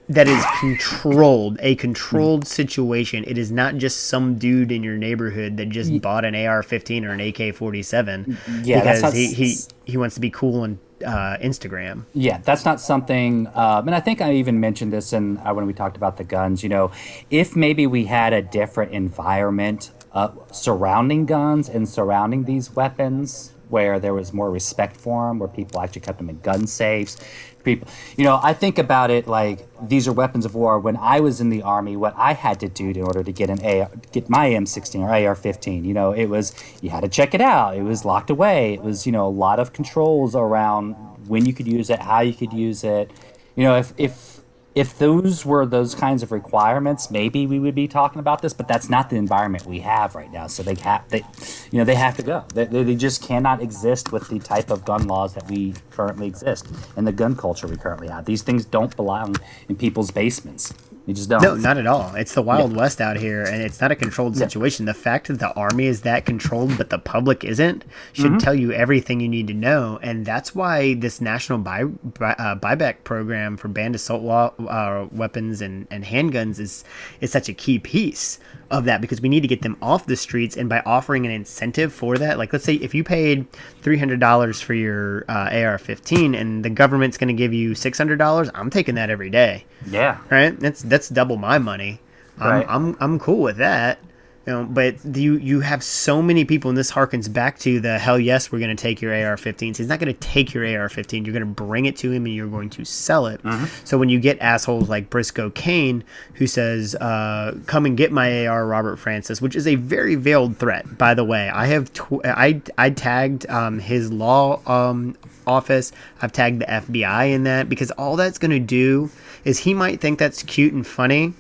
[0.09, 3.25] that is controlled, a controlled situation.
[3.27, 7.11] It is not just some dude in your neighborhood that just bought an AR-15 or
[7.11, 12.05] an AK-47 yeah, because he, he he wants to be cool and uh, Instagram.
[12.15, 13.47] Yeah, that's not something.
[13.55, 16.25] Um, and I think I even mentioned this in uh, when we talked about the
[16.25, 16.63] guns.
[16.63, 16.91] You know,
[17.31, 23.99] if maybe we had a different environment uh, surrounding guns and surrounding these weapons, where
[23.99, 27.17] there was more respect for them, where people actually kept them in gun safes.
[27.65, 30.79] People, you know, I think about it like these are weapons of war.
[30.79, 33.51] When I was in the army, what I had to do in order to get
[33.51, 37.35] an A, get my M16 or AR-15, you know, it was you had to check
[37.35, 37.77] it out.
[37.77, 38.75] It was locked away.
[38.75, 40.95] It was you know a lot of controls around
[41.27, 43.11] when you could use it, how you could use it.
[43.57, 44.32] You know, if if
[44.75, 48.53] if those were those kinds of requirements, maybe we would be talking about this.
[48.53, 50.47] But that's not the environment we have right now.
[50.47, 51.25] So they have, they,
[51.71, 52.45] you know, they have to go.
[52.55, 56.69] They, they just cannot exist with the type of gun laws that we currently exist
[56.97, 58.25] and the gun culture we currently have.
[58.25, 59.37] These things don't belong
[59.69, 60.73] in people's basements.
[61.07, 61.43] You just don't.
[61.43, 62.15] No, not at all.
[62.15, 62.79] It's the Wild yeah.
[62.79, 64.87] West out here, and it's not a controlled situation.
[64.87, 64.93] Yeah.
[64.93, 68.39] The fact that the army is that controlled, but the public isn't, should mm-hmm.
[68.39, 69.99] tell you everything you need to know.
[70.03, 75.09] And that's why this national buy, buy uh, buyback program for banned assault law, uh,
[75.11, 76.85] weapons and, and handguns is
[77.21, 78.39] is such a key piece
[78.73, 80.57] of that because we need to get them off the streets.
[80.57, 83.47] And by offering an incentive for that, like let's say if you paid
[83.83, 87.99] three hundred dollars for your uh, AR-15 and the government's going to give you six
[87.99, 89.67] hundred dollars, I'm taking that every day.
[89.87, 90.19] Yeah.
[90.31, 90.59] Right.
[90.59, 92.01] That's that's double my money.
[92.41, 92.67] I'm right.
[92.69, 93.99] I'm I'm cool with that.
[94.47, 97.99] You know, but you you have so many people, and this harkens back to the
[97.99, 99.77] hell yes, we're going to take your AR-15.
[99.77, 101.25] So he's not going to take your AR-15.
[101.25, 103.41] You're going to bring it to him, and you're going to sell it.
[103.45, 103.67] Uh-huh.
[103.85, 106.03] So when you get assholes like Briscoe Cain,
[106.35, 110.57] who says, uh, "Come and get my AR, Robert Francis," which is a very veiled
[110.57, 111.49] threat, by the way.
[111.49, 115.93] I have tw- I I tagged um, his law um, office.
[116.21, 119.09] I've tagged the FBI in that because all that's going to do
[119.45, 121.35] is he might think that's cute and funny,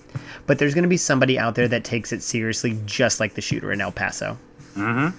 [0.46, 3.40] but there's going to be somebody out there that takes it seriously, just like the
[3.40, 4.36] shooter in El Paso.
[4.74, 5.16] Mm-hmm.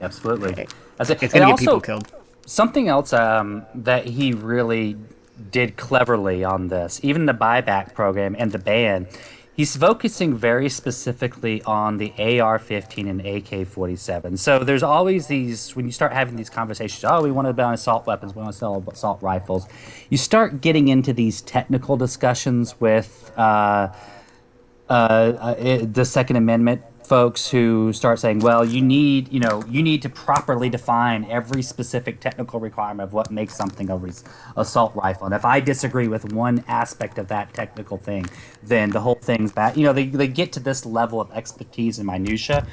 [0.00, 0.50] Absolutely.
[0.52, 0.66] Okay.
[1.00, 2.12] It's going to get people killed.
[2.46, 4.96] Something else um, that he really
[5.50, 9.06] did cleverly on this, even the buyback program and the ban,
[9.56, 14.38] he's focusing very specifically on the AR-15 and AK-47.
[14.38, 17.04] So there's always these when you start having these conversations.
[17.04, 18.34] Oh, we want to ban assault weapons.
[18.34, 19.66] We want to sell assault rifles.
[20.10, 23.88] You start getting into these technical discussions with uh,
[24.88, 29.82] uh, uh, the Second Amendment folks who start saying, well, you need, you know, you
[29.82, 34.24] need to properly define every specific technical requirement of what makes something a res-
[34.56, 35.26] assault rifle.
[35.26, 38.26] And if I disagree with one aspect of that technical thing,
[38.62, 39.76] then the whole thing's bad.
[39.76, 42.66] You know, they, they get to this level of expertise and minutia.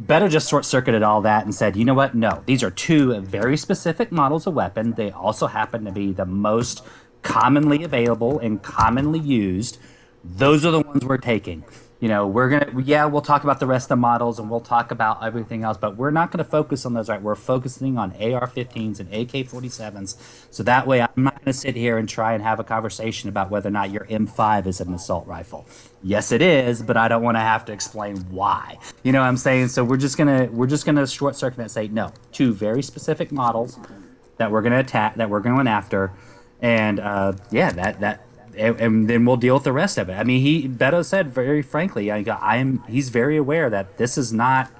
[0.00, 2.14] Beto just short circuited all that and said, you know what?
[2.14, 4.92] No, these are two very specific models of weapon.
[4.92, 6.84] They also happen to be the most
[7.22, 9.78] commonly available and commonly used
[10.34, 11.64] those are the ones we're taking.
[11.98, 14.60] You know, we're gonna yeah, we'll talk about the rest of the models and we'll
[14.60, 17.08] talk about everything else, but we're not gonna focus on those.
[17.08, 20.16] Right, we're focusing on AR-15s and AK-47s.
[20.50, 23.50] So that way, I'm not gonna sit here and try and have a conversation about
[23.50, 25.66] whether or not your M5 is an assault rifle.
[26.02, 28.78] Yes, it is, but I don't want to have to explain why.
[29.02, 29.68] You know what I'm saying?
[29.68, 33.32] So we're just gonna we're just gonna short circuit and say no, two very specific
[33.32, 33.78] models
[34.36, 36.12] that we're gonna attack that we're going after,
[36.60, 38.26] and uh, yeah, that that
[38.56, 40.14] and, and, then we'll deal with the rest of it.
[40.14, 44.16] I mean, he Beto said very frankly, I, I am he's very aware that this
[44.18, 44.70] is not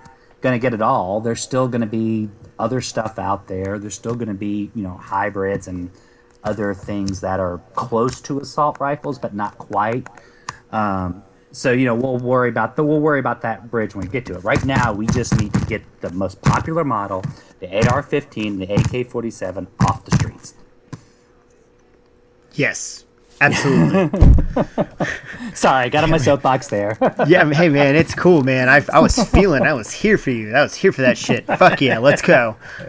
[0.40, 1.20] going to get it all.
[1.20, 3.78] There's still going to be other stuff out there.
[3.78, 5.90] There's still going to be you know hybrids and
[6.44, 10.08] other things that are close to assault rifles, but not quite.
[10.70, 14.10] Um, so you know we'll worry about the we'll worry about that bridge when we
[14.10, 14.44] get to it.
[14.44, 17.24] Right now, we just need to get the most popular model,
[17.60, 20.54] the AR-15, the AK-47, off the streets.
[22.52, 23.05] Yes,
[23.40, 24.44] Absolutely.
[25.54, 26.96] Sorry, I got on my soapbox there.
[27.26, 28.68] yeah, hey man, it's cool, man.
[28.68, 30.54] I, I was feeling, I was here for you.
[30.54, 31.46] I was here for that shit.
[31.46, 32.56] Fuck yeah, let's go.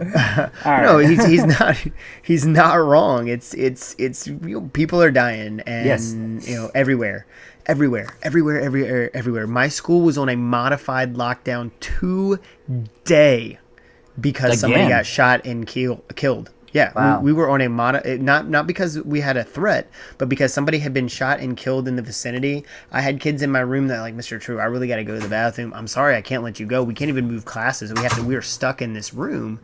[0.64, 1.76] no, he's, he's not
[2.22, 3.28] he's not wrong.
[3.28, 6.12] It's it's it's you know, people are dying and yes.
[6.12, 7.26] you know everywhere.
[7.66, 9.46] Everywhere, everywhere, everywhere, everywhere.
[9.46, 13.58] My school was on a modified lockdown today
[14.18, 14.58] because Again.
[14.58, 16.50] somebody got shot and kill, killed.
[16.78, 17.20] Yeah, wow.
[17.20, 18.06] we, we, were on a mod.
[18.06, 21.56] Eh, not not because we had a threat, but because somebody had been shot and
[21.56, 22.64] killed in the vicinity.
[22.92, 24.40] I had kids in my room that like, Mr.
[24.40, 25.72] True, I really got to go to the bathroom.
[25.74, 26.84] I'm sorry, I can't let you go.
[26.84, 27.92] We can't even move classes.
[27.92, 28.22] We have to.
[28.22, 29.58] We are stuck in this room,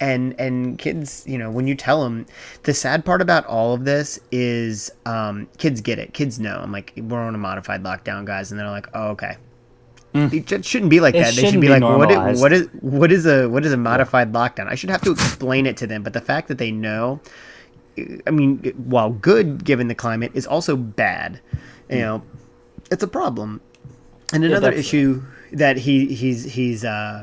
[0.00, 2.26] and and kids, you know, when you tell them,
[2.62, 6.14] the sad part about all of this is, um, kids get it.
[6.14, 6.60] Kids know.
[6.62, 9.38] I'm like, we're on a modified lockdown, guys, and they're like, oh okay.
[10.14, 10.50] Mm.
[10.52, 11.34] It shouldn't be like that.
[11.34, 13.76] They should be, be like, what is, what is what is a what is a
[13.76, 14.34] modified yeah.
[14.34, 14.66] lockdown?
[14.66, 16.02] I should have to explain it to them.
[16.02, 17.20] But the fact that they know,
[18.26, 21.40] I mean, while good given the climate, is also bad.
[21.88, 22.00] You mm.
[22.00, 22.22] know,
[22.90, 23.60] it's a problem.
[24.32, 27.22] And another yeah, issue that he he's he's uh,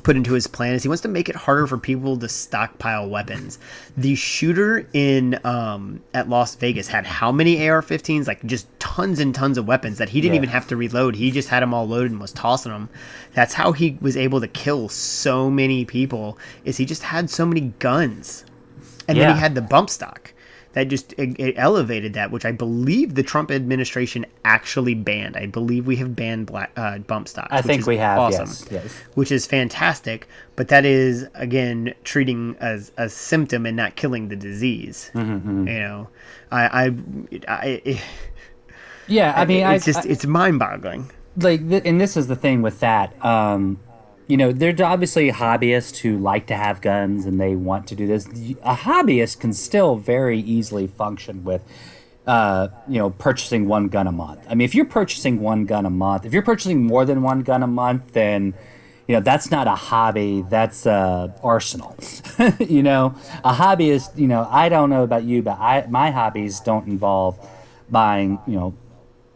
[0.00, 3.08] put into his plan is he wants to make it harder for people to stockpile
[3.08, 3.58] weapons.
[3.96, 8.26] The shooter in um, at Las Vegas had how many AR-15s?
[8.26, 10.40] Like just tons and tons of weapons that he didn't yeah.
[10.40, 11.14] even have to reload.
[11.16, 12.88] He just had them all loaded and was tossing them.
[13.34, 16.38] That's how he was able to kill so many people.
[16.64, 18.46] Is he just had so many guns,
[19.06, 19.26] and yeah.
[19.26, 20.31] then he had the bump stock
[20.72, 25.36] that just elevated that, which I believe the Trump administration actually banned.
[25.36, 27.48] I believe we have banned black, uh, bump stocks.
[27.50, 28.94] I think we have, awesome, yes, yes.
[29.14, 30.28] which is fantastic.
[30.56, 35.10] But that is again treating as a symptom and not killing the disease.
[35.14, 35.68] Mm-hmm, mm-hmm.
[35.68, 36.08] You know,
[36.50, 36.94] I, I,
[37.48, 38.02] I
[39.06, 41.10] yeah, I mean, it's I, just it's mind-boggling.
[41.36, 43.24] Like, and this is the thing with that.
[43.24, 43.78] Um,
[44.26, 48.06] you know, there's obviously hobbyists who like to have guns and they want to do
[48.06, 48.26] this.
[48.26, 51.62] A hobbyist can still very easily function with,
[52.26, 54.44] uh, you know, purchasing one gun a month.
[54.48, 57.42] I mean, if you're purchasing one gun a month, if you're purchasing more than one
[57.42, 58.54] gun a month, then
[59.08, 61.94] you know that's not a hobby that's a arsenal
[62.60, 66.60] you know a hobbyist you know i don't know about you but i my hobbies
[66.60, 67.36] don't involve
[67.90, 68.74] buying you know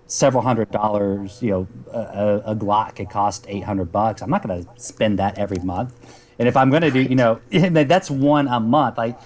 [0.06, 4.22] several hundred dollars, you know, a, a Glock could cost eight hundred bucks.
[4.22, 5.94] I'm not going to spend that every month.
[6.38, 8.98] And if I'm going to do, you know, that's one a month.
[8.98, 9.18] Like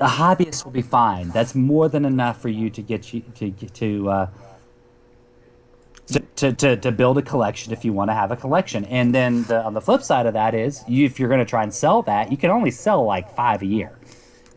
[0.00, 1.30] a hobbyist will be fine.
[1.30, 4.10] That's more than enough for you to get you to to.
[4.10, 4.26] Uh,
[6.06, 8.84] to, to, to, to, build a collection if you want to have a collection.
[8.84, 11.44] And then the, on the flip side of that is, you, if you're going to
[11.44, 13.98] try and sell that, you can only sell like five a year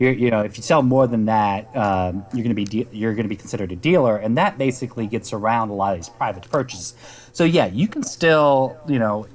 [0.00, 2.88] you're, you know, if you sell more than that, um, you're going to be de-
[2.90, 5.98] you're going to be considered a dealer, and that basically gets around a lot of
[5.98, 6.94] these private purchases.
[7.32, 9.26] So yeah, you can still, you know,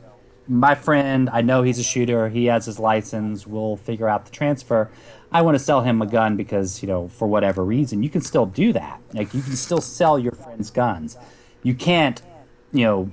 [0.47, 2.30] my friend, I know he's a shooter.
[2.30, 3.45] He has his license.
[3.45, 4.89] We'll figure out the transfer.
[5.32, 8.21] I want to sell him a gun because you know, for whatever reason, you can
[8.21, 8.99] still do that.
[9.13, 11.15] Like you can still sell your friends guns.
[11.62, 12.19] You can't,
[12.73, 13.12] you know,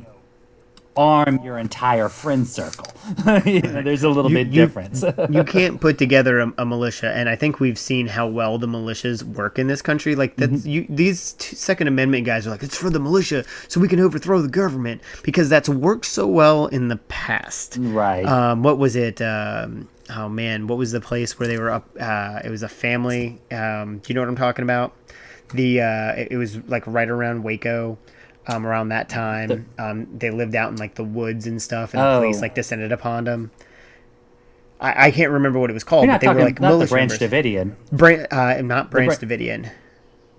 [0.97, 2.87] arm your entire friend circle.
[3.45, 5.05] you know, there's a little you, bit you, difference.
[5.31, 8.67] you can't put together a, a, militia, and I think we've seen how well the
[8.67, 10.15] militias work in this country.
[10.15, 10.69] Like that's mm-hmm.
[10.69, 14.41] you, these Second Amendment guys are like, it's for the militia, so we can overthrow
[14.41, 17.77] the government because that's worked so well in the past.
[17.81, 18.25] Right.
[18.27, 19.21] Um, what was it?
[19.21, 21.89] Um, oh man, what was the place where they were up?
[21.99, 23.41] Uh, it was a family.
[23.51, 24.95] Um, do you know what I'm talking about?
[25.55, 27.99] The uh, it, it was like right around Waco
[28.47, 29.49] um, around that time.
[29.49, 32.15] The, um, they lived out in like the woods and stuff, and oh.
[32.15, 33.51] the police like descended upon them.
[34.81, 37.11] I, I can't remember what it was called, but they were like not the Branch
[37.11, 37.31] members.
[37.31, 37.77] Davidian.
[37.93, 39.71] Bran- uh, not Branch Bra- Davidian.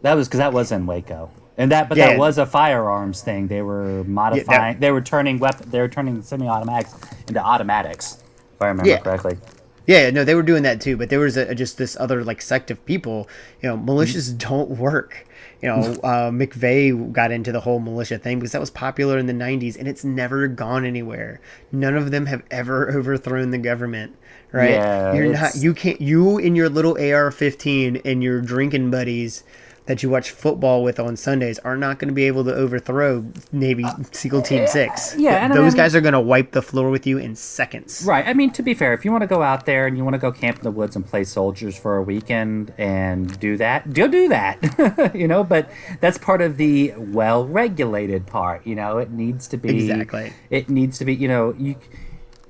[0.02, 2.10] That was because that was in Waco, and that but yeah.
[2.10, 3.48] that was a firearms thing.
[3.48, 4.48] They were modifying.
[4.50, 5.70] Yeah, that, they were turning weapon.
[5.70, 6.94] They were turning semi-automatics
[7.28, 8.22] into automatics,
[8.56, 8.98] if I remember yeah.
[8.98, 9.38] correctly.
[9.86, 12.42] Yeah, no, they were doing that too, but there was a, just this other like
[12.42, 13.30] sect of people.
[13.62, 15.26] You know, militias don't work.
[15.64, 19.26] You know, uh, McVeigh got into the whole militia thing because that was popular in
[19.28, 21.40] the '90s, and it's never gone anywhere.
[21.72, 24.18] None of them have ever overthrown the government.
[24.52, 24.72] Right?
[24.72, 25.56] Yeah, You're not.
[25.56, 26.00] You can't.
[26.00, 29.44] You and your little AR-15 and your drinking buddies
[29.86, 33.26] that you watch football with on Sundays are not going to be able to overthrow
[33.52, 35.14] Navy SEAL Team Six.
[35.14, 37.18] Uh, yeah, and I those mean- guys are going to wipe the floor with you
[37.18, 38.04] in seconds.
[38.06, 38.26] Right.
[38.26, 40.14] I mean, to be fair, if you want to go out there and you want
[40.14, 43.94] to go camp in the woods and play soldiers for a weekend and do that,
[43.94, 45.12] go do that.
[45.16, 45.70] you know, but
[46.00, 48.66] that's part of the well-regulated part.
[48.66, 50.34] You know, it needs to be Exactly.
[50.50, 51.14] It needs to be.
[51.14, 51.76] You know, you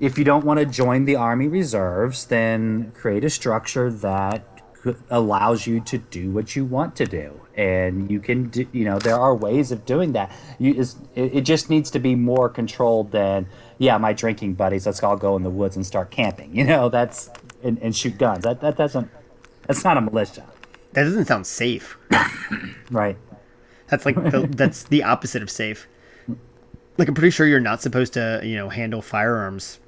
[0.00, 4.53] if you don't want to join the Army Reserves, then create a structure that
[5.10, 8.98] allows you to do what you want to do and you can do you know
[8.98, 12.48] there are ways of doing that you is it, it just needs to be more
[12.48, 13.46] controlled than
[13.78, 16.88] yeah my drinking buddies let's all go in the woods and start camping you know
[16.88, 17.30] that's
[17.62, 19.08] and, and shoot guns that that doesn't
[19.66, 20.44] that's not a militia
[20.92, 21.96] That doesn't sound safe.
[22.90, 23.16] right
[23.88, 25.88] That's like the, that's the opposite of safe.
[26.96, 29.80] Like I'm pretty sure you're not supposed to, you know, handle firearms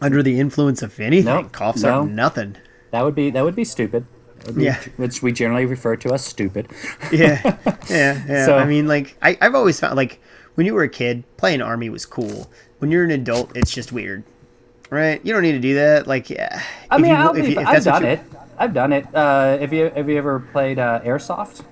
[0.00, 1.48] under the influence of anything.
[1.50, 2.00] Coughs no.
[2.02, 2.56] are nothing.
[2.90, 4.04] That would be that would be stupid
[4.46, 4.78] would be- Yeah.
[4.96, 6.68] which we generally refer to as stupid
[7.12, 7.40] Yeah,
[7.88, 8.46] yeah, yeah.
[8.46, 10.20] So- I mean, like I, I've always found like
[10.54, 12.50] when you were a kid, playing army was cool.
[12.78, 14.24] When you're an adult, it's just weird,
[14.90, 15.20] right?
[15.24, 16.06] You don't need to do that.
[16.06, 16.62] Like, yeah.
[16.90, 18.20] i mean you- I'll if you- if i've done it
[18.58, 21.62] i've done it uh have you have you ever played uh airsoft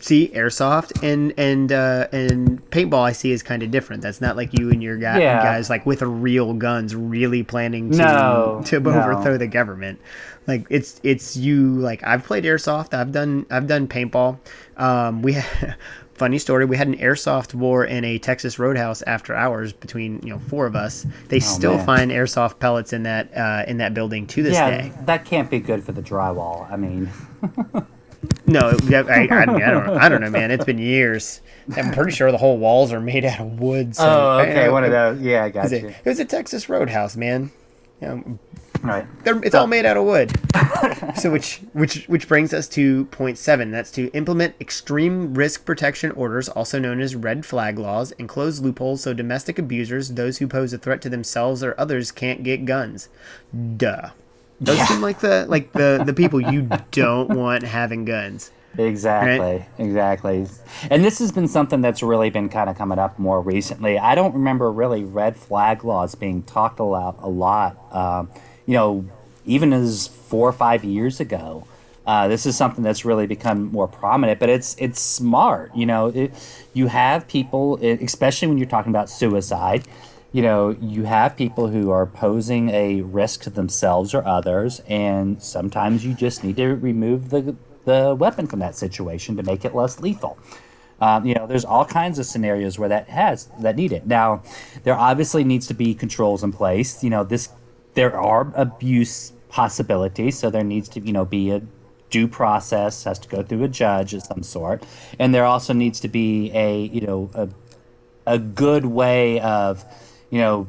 [0.00, 4.02] see airsoft and and uh, and paintball I see is kind of different.
[4.02, 5.42] That's not like you and your guy, Yeah.
[5.42, 8.90] guys like with real guns really planning to No, to no.
[8.90, 10.00] overthrow the government.
[10.46, 12.94] Like it's it's you like I've played airsoft.
[12.94, 14.38] I've done I've done paintball.
[14.76, 15.36] Um, we
[16.14, 16.64] funny story.
[16.64, 20.66] We had an airsoft war in a Texas Roadhouse after hours between you know four
[20.66, 21.04] of us.
[21.28, 21.86] They still Oh, man.
[21.86, 24.92] find airsoft pellets in that uh, in that building to this yeah day.
[25.06, 27.10] that can't be good for the drywall i mean
[28.46, 30.50] No, I, I, I, don't, I don't know, man.
[30.50, 31.40] It's been years.
[31.76, 33.94] I'm pretty sure the whole walls are made out of wood.
[33.94, 35.20] So Oh, okay, I- one of those.
[35.20, 35.88] Yeah, I got It you.
[35.88, 37.50] it was a Texas Roadhouse, man.
[38.00, 38.38] You know,
[38.80, 39.06] Right.
[39.24, 40.30] it's all made out of wood.
[41.16, 43.72] so which which which brings us to point seven.
[43.72, 48.60] That's to implement extreme risk protection orders, also known as red flag laws, and close
[48.60, 52.66] loopholes so domestic abusers, those who pose a threat to themselves or others, can't get
[52.66, 53.08] guns.
[53.76, 54.10] Duh.
[54.60, 58.50] Those seem like the like the the people you don't want having guns.
[58.76, 59.66] Exactly.
[59.78, 60.46] Exactly.
[60.90, 63.98] And this has been something that's really been kind of coming up more recently.
[63.98, 67.76] I don't remember really red flag laws being talked about a lot.
[67.92, 68.30] Um,
[68.66, 69.04] you know,
[69.44, 71.66] even as four or five years ago.
[72.06, 75.70] Uh, this is something that's really become more prominent, but it's it's smart.
[75.76, 76.32] You know, it,
[76.72, 79.84] you have people, especially when you're talking about suicide.
[80.30, 85.42] You know, you have people who are posing a risk to themselves or others, and
[85.42, 89.74] sometimes you just need to remove the the weapon from that situation to make it
[89.74, 90.38] less lethal.
[91.00, 94.06] Um, you know, there's all kinds of scenarios where that has that need it.
[94.06, 94.42] Now,
[94.82, 97.02] there obviously needs to be controls in place.
[97.02, 97.48] You know, this
[97.94, 101.62] there are abuse possibilities, so there needs to you know be a
[102.10, 104.84] due process has to go through a judge of some sort,
[105.18, 107.48] and there also needs to be a you know a
[108.26, 109.84] a good way of
[110.30, 110.68] you know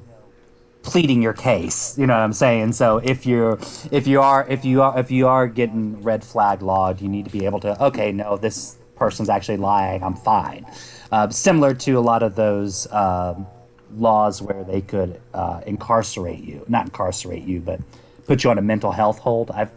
[0.81, 2.71] pleading your case you know what i'm saying?
[2.71, 3.59] So if you're
[3.91, 7.25] if you are if you are if you are getting red flag lawed you need
[7.25, 10.65] to be able to okay no this person's actually lying i'm fine.
[11.11, 13.47] Uh, similar to a lot of those um,
[13.95, 17.79] laws where they could uh, incarcerate you not incarcerate you but
[18.25, 19.51] put you on a mental health hold.
[19.51, 19.71] I've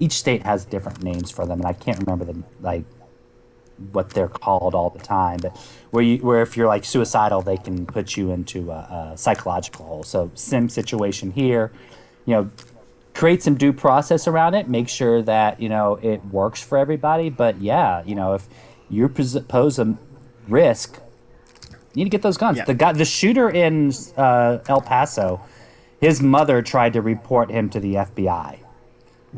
[0.00, 2.84] each state has different names for them and i can't remember them like
[3.92, 5.56] what they're called all the time, but
[5.90, 9.84] where you where if you're like suicidal, they can put you into a, a psychological
[9.86, 10.02] hole.
[10.02, 11.72] So sim situation here,
[12.26, 12.50] you know,
[13.14, 14.68] create some due process around it.
[14.68, 17.30] Make sure that you know it works for everybody.
[17.30, 18.46] But yeah, you know, if
[18.90, 19.96] you pose a
[20.48, 20.98] risk,
[21.94, 22.58] you need to get those guns.
[22.58, 22.64] Yeah.
[22.64, 25.40] The guy, the shooter in uh, El Paso,
[26.00, 28.58] his mother tried to report him to the FBI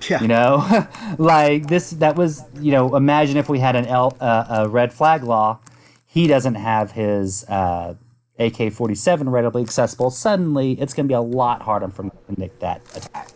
[0.09, 0.23] Yeah.
[0.23, 0.87] you know
[1.19, 4.93] like this that was you know imagine if we had an L, uh, a red
[4.93, 5.59] flag law
[6.07, 7.95] he doesn't have his uh,
[8.39, 12.59] ak-47 readily accessible suddenly it's going to be a lot harder for him to make
[12.61, 13.31] that attack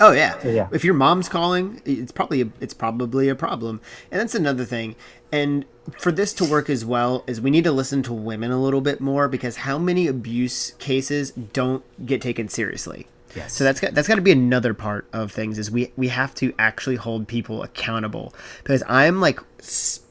[0.00, 0.36] Oh yeah.
[0.44, 0.68] yeah.
[0.72, 3.80] If your mom's calling, it's probably a, it's probably a problem.
[4.10, 4.96] And that's another thing.
[5.30, 5.64] And
[5.98, 8.80] for this to work as well is we need to listen to women a little
[8.80, 13.06] bit more because how many abuse cases don't get taken seriously?
[13.34, 13.52] Yes.
[13.52, 16.34] So that's got, that's got to be another part of things is we we have
[16.36, 19.40] to actually hold people accountable because I'm like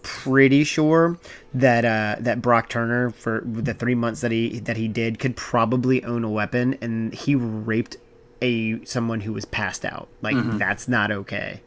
[0.01, 1.17] pretty sure
[1.53, 5.35] that uh, that Brock Turner for the three months that he that he did could
[5.35, 7.97] probably own a weapon and he raped
[8.41, 10.09] a someone who was passed out.
[10.21, 10.57] Like Mm-hmm.
[10.57, 11.61] that's not okay.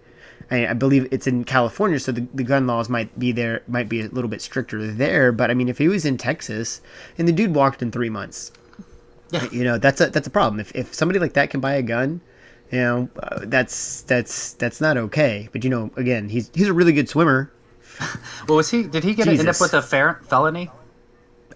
[0.51, 3.89] I, I believe it's in California, so the, the gun laws might be there, might
[3.89, 5.33] be a little bit stricter there.
[5.33, 6.81] But I mean, if he was in Texas
[7.19, 8.53] and the dude walked in three months,
[9.31, 9.47] Yeah.
[9.51, 10.61] you know that's a that's a problem.
[10.61, 12.21] If if somebody like that can buy a gun,
[12.71, 15.49] you know, uh, that's that's that's not okay.
[15.53, 17.51] But you know, again, he's he's a really good swimmer.
[18.47, 18.83] Well, was he?
[18.85, 20.71] Did he get end up with a fair, felony?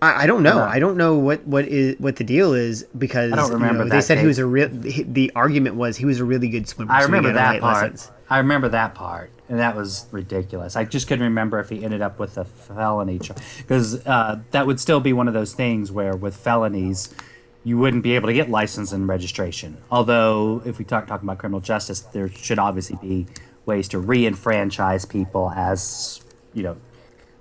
[0.02, 0.56] I, I don't know.
[0.56, 0.62] No.
[0.64, 3.88] I don't know what what is what the deal is because I don't you know,
[3.88, 4.68] they said he was a real.
[4.82, 6.92] he- The argument was he was a really good swimmer.
[6.92, 7.82] I remember a that part.
[7.82, 8.10] license.
[8.30, 10.76] I remember that part, and that was ridiculous.
[10.76, 14.66] I just couldn't remember if he ended up with a felony charge because uh, that
[14.66, 17.14] would still be one of those things where with felonies.
[17.62, 19.76] You wouldn't be able to get license and registration.
[19.90, 23.26] Although, if we talk talking about criminal justice, there should obviously be
[23.66, 26.22] ways to re-enfranchise people as
[26.54, 26.76] you know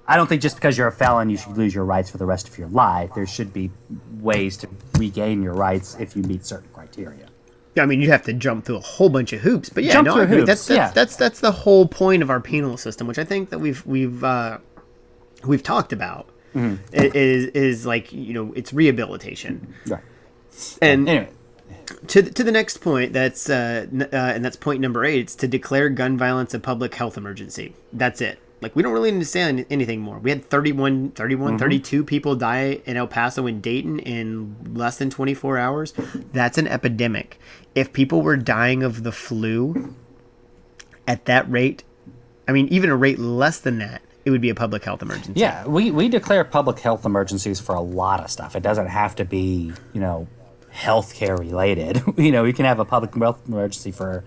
[0.07, 2.25] I don't think just because you're a felon you should lose your rights for the
[2.25, 3.11] rest of your life.
[3.13, 3.69] There should be
[4.19, 7.27] ways to regain your rights if you meet certain criteria.
[7.77, 10.07] I mean, you have to jump through a whole bunch of hoops, but yeah, Jump
[10.07, 10.37] no, through I agree.
[10.37, 10.91] hoops, That's that's, yeah.
[10.91, 14.23] that's that's the whole point of our penal system, which I think that we've we've
[14.23, 14.57] uh,
[15.45, 16.27] we've talked about.
[16.55, 16.83] Mm-hmm.
[16.93, 20.01] Is is like you know it's rehabilitation, Right.
[20.81, 21.29] And Anyway,
[22.07, 25.35] to to the next point that's uh, n- uh and that's point number eight it's
[25.35, 27.73] to declare gun violence a public health emergency.
[27.93, 28.39] That's it.
[28.61, 30.19] Like we don't really need to say anything more.
[30.19, 35.09] We had 31 31 32 people die in el paso and dayton in less than
[35.09, 35.93] 24 hours.
[36.33, 37.39] That's an epidemic.
[37.73, 39.95] If people were dying of the flu
[41.07, 41.83] at that rate
[42.47, 45.39] i mean even a rate less than that it would be a public health emergency.
[45.39, 48.55] Yeah, we, we declare public health emergencies for a lot of stuff.
[48.55, 50.27] It doesn't have to be, you know,
[50.73, 52.01] healthcare related.
[52.17, 54.23] you know, we can have a public health emergency for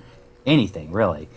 [0.47, 1.29] anything, really.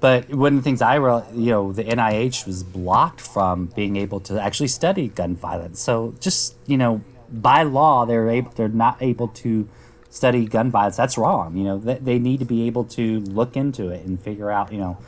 [0.00, 3.96] But one of the things I, re- you know, the NIH was blocked from being
[3.96, 5.80] able to actually study gun violence.
[5.80, 9.68] So just, you know, by law, they're able, they're not able to
[10.10, 10.96] study gun violence.
[10.96, 11.56] That's wrong.
[11.56, 14.72] You know, they, they need to be able to look into it and figure out,
[14.72, 14.98] you know,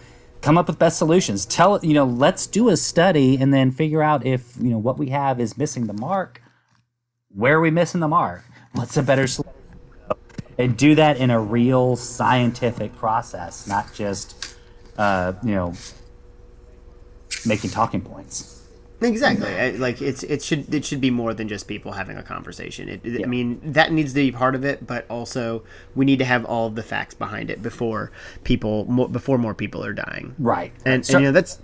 [0.41, 1.45] come up with best solutions.
[1.45, 4.97] Tell, you know, let's do a study and then figure out if, you know, what
[4.99, 6.41] we have is missing the mark.
[7.35, 8.45] Where are we missing the mark?
[8.77, 9.53] What's a better solution?
[10.59, 14.55] And do that in a real scientific process, not just,
[14.97, 15.75] uh, you know,
[17.45, 18.63] making talking points.
[19.03, 19.49] Exactly.
[19.55, 22.89] I, like it's it should it should be more than just people having a conversation.
[22.89, 25.63] It, it- I mean that needs to be part of it, but also
[25.95, 28.11] we need to have all of the facts behind it before
[28.45, 30.35] people mo- before more people are dying.
[30.39, 30.73] Right.
[30.87, 31.59] And, So- and you know that's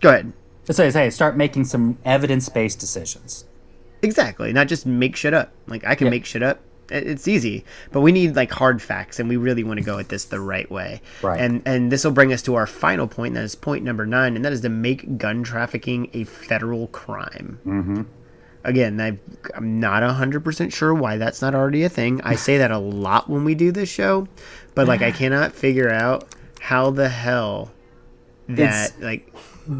[0.00, 0.32] go ahead.
[0.70, 3.44] So say, start making some evidence-based decisions.
[4.02, 4.52] Exactly.
[4.52, 5.52] Not just make shit up.
[5.66, 6.10] Like I can Yeah.
[6.12, 6.60] make shit up.
[6.90, 10.10] It's easy, but we need like hard facts, and we really want to go at
[10.10, 11.00] this the right way.
[11.22, 11.40] Right.
[11.40, 13.32] And and this will bring us to our final point.
[13.34, 17.58] That is point number nine, and that is to make gun trafficking a federal crime.
[17.64, 18.02] Mm-hmm.
[18.64, 19.18] Again, I,
[19.56, 22.20] I'm not hundred percent sure why that's not already a thing.
[22.24, 24.28] I say that a lot when we do this show,
[24.74, 26.26] but like I cannot figure out
[26.60, 27.70] how the hell
[28.48, 29.32] that It's- like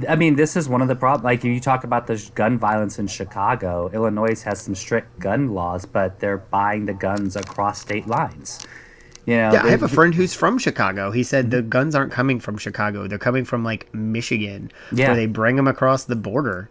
[0.09, 1.25] I mean, this is one of the problems.
[1.25, 5.85] Like you talk about the gun violence in Chicago, Illinois has some strict gun laws,
[5.85, 8.67] but they're buying the guns across state lines.
[9.27, 11.11] You know, Yeah, I have a friend who's from Chicago.
[11.11, 11.69] He said the mm-hmm.
[11.69, 15.09] guns aren't coming from Chicago; they're coming from like Michigan, Yeah.
[15.09, 16.69] where they bring them across the border.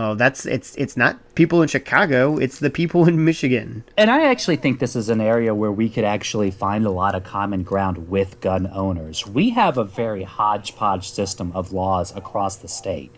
[0.00, 3.82] Oh, that's it's it's not people in Chicago; it's the people in Michigan.
[3.96, 7.16] And I actually think this is an area where we could actually find a lot
[7.16, 9.26] of common ground with gun owners.
[9.26, 13.10] We have a very hodgepodge system of laws across the state,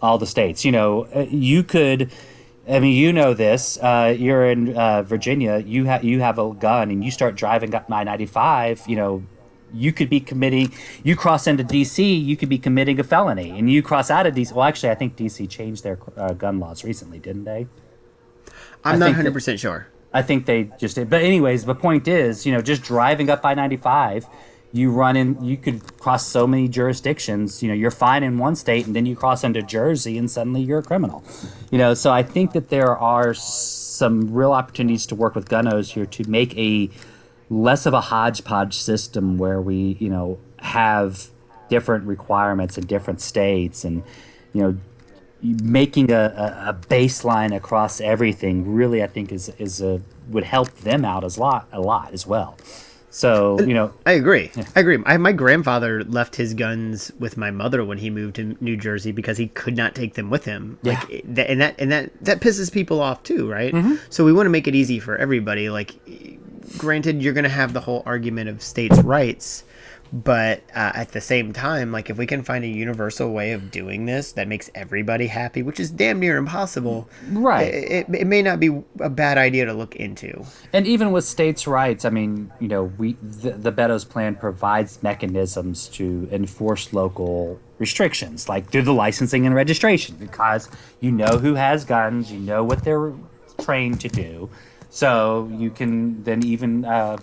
[0.00, 0.64] all the states.
[0.64, 2.12] You know, uh, you could.
[2.66, 3.76] I mean, you know this.
[3.76, 5.58] Uh, you're in uh, Virginia.
[5.58, 8.84] You have you have a gun, and you start driving up 995.
[8.86, 9.24] You know,
[9.74, 10.72] you could be committing.
[11.02, 14.34] You cross into DC, you could be committing a felony, and you cross out of
[14.34, 14.52] DC.
[14.52, 17.66] Well, actually, I think DC changed their uh, gun laws recently, didn't they?
[18.84, 19.88] I'm not 100 percent sure.
[20.12, 21.10] I think they just did.
[21.10, 24.26] But anyways, the point is, you know, just driving up I ninety five,
[24.72, 25.42] you run in.
[25.44, 27.62] You could cross so many jurisdictions.
[27.62, 30.62] You know, you're fine in one state, and then you cross into Jersey, and suddenly
[30.62, 31.24] you're a criminal.
[31.70, 35.66] You know, so I think that there are some real opportunities to work with gun
[35.66, 36.90] owners here to make a
[37.50, 41.28] less of a hodgepodge system where we, you know, have
[41.68, 44.02] different requirements in different states, and
[44.52, 44.76] you know,
[45.42, 51.04] making a, a, baseline across everything really I think is is a would help them
[51.04, 52.56] out as lot a lot as well.
[53.10, 54.50] So you know, I agree.
[54.74, 54.98] I agree.
[55.06, 59.12] I, my grandfather left his guns with my mother when he moved to New Jersey
[59.12, 60.78] because he could not take them with him.
[60.82, 61.00] Yeah.
[61.24, 63.72] that, and that and that that pisses people off too, right?
[63.72, 63.96] Mm-hmm.
[64.10, 65.70] So we want to make it easy for everybody.
[65.70, 65.94] Like,
[66.78, 69.64] granted, you're going to have the whole argument of states' rights,
[70.12, 73.70] but uh, at the same time like if we can find a universal way of
[73.72, 77.62] doing this that makes everybody happy which is damn near impossible Right.
[77.74, 81.24] it, it, it may not be a bad idea to look into And even with
[81.24, 86.92] states' rights, I mean, you know, we the, the Beto's plan provides mechanisms to enforce
[86.92, 90.68] local restrictions, like through the licensing and registration, because
[91.00, 93.12] you know who has guns, you know what they're
[93.60, 94.48] trained to do,
[94.94, 97.16] so you can then even uh,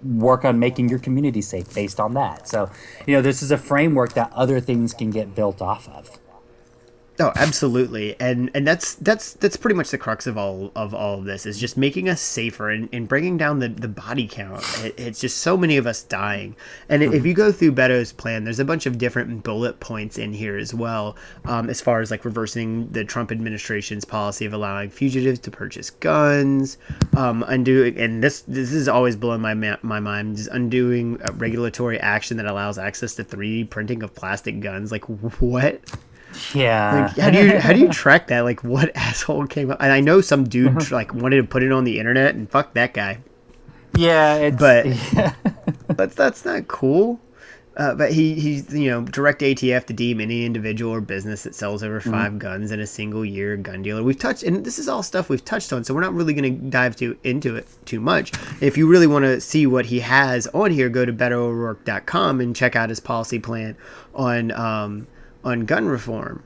[0.00, 2.46] work on making your community safe based on that.
[2.46, 2.70] So,
[3.04, 6.20] you know, this is a framework that other things can get built off of.
[7.20, 11.18] Oh, absolutely, and and that's that's that's pretty much the crux of all of all
[11.18, 14.64] of this is just making us safer and, and bringing down the, the body count.
[14.82, 16.56] It, it's just so many of us dying,
[16.88, 20.32] and if you go through Beto's plan, there's a bunch of different bullet points in
[20.32, 24.88] here as well, um, as far as like reversing the Trump administration's policy of allowing
[24.88, 26.78] fugitives to purchase guns,
[27.14, 31.32] um, undoing, and this this is always blowing my ma- my mind, just undoing a
[31.32, 34.90] regulatory action that allows access to 3D printing of plastic guns.
[34.90, 35.78] Like what?
[36.54, 37.10] Yeah.
[37.14, 38.40] Like, how do you how do you track that?
[38.40, 39.78] Like, what asshole came up?
[39.80, 42.74] And I know some dude like wanted to put it on the internet, and fuck
[42.74, 43.18] that guy.
[43.96, 44.86] yeah, it's, But
[45.96, 47.20] that's that's not cool.
[47.74, 51.54] Uh, but he he's you know direct ATF to deem any individual or business that
[51.54, 54.02] sells over 5 guns in a single year a gun dealer.
[54.02, 56.54] We've touched and this is all stuff we've touched on, so we're not really going
[56.60, 58.32] to dive too into it too much.
[58.60, 62.54] If you really want to see what he has on here, go to betoorourke.com and
[62.54, 63.74] check out his policy plan
[64.14, 65.06] on um,
[65.44, 66.42] on gun reform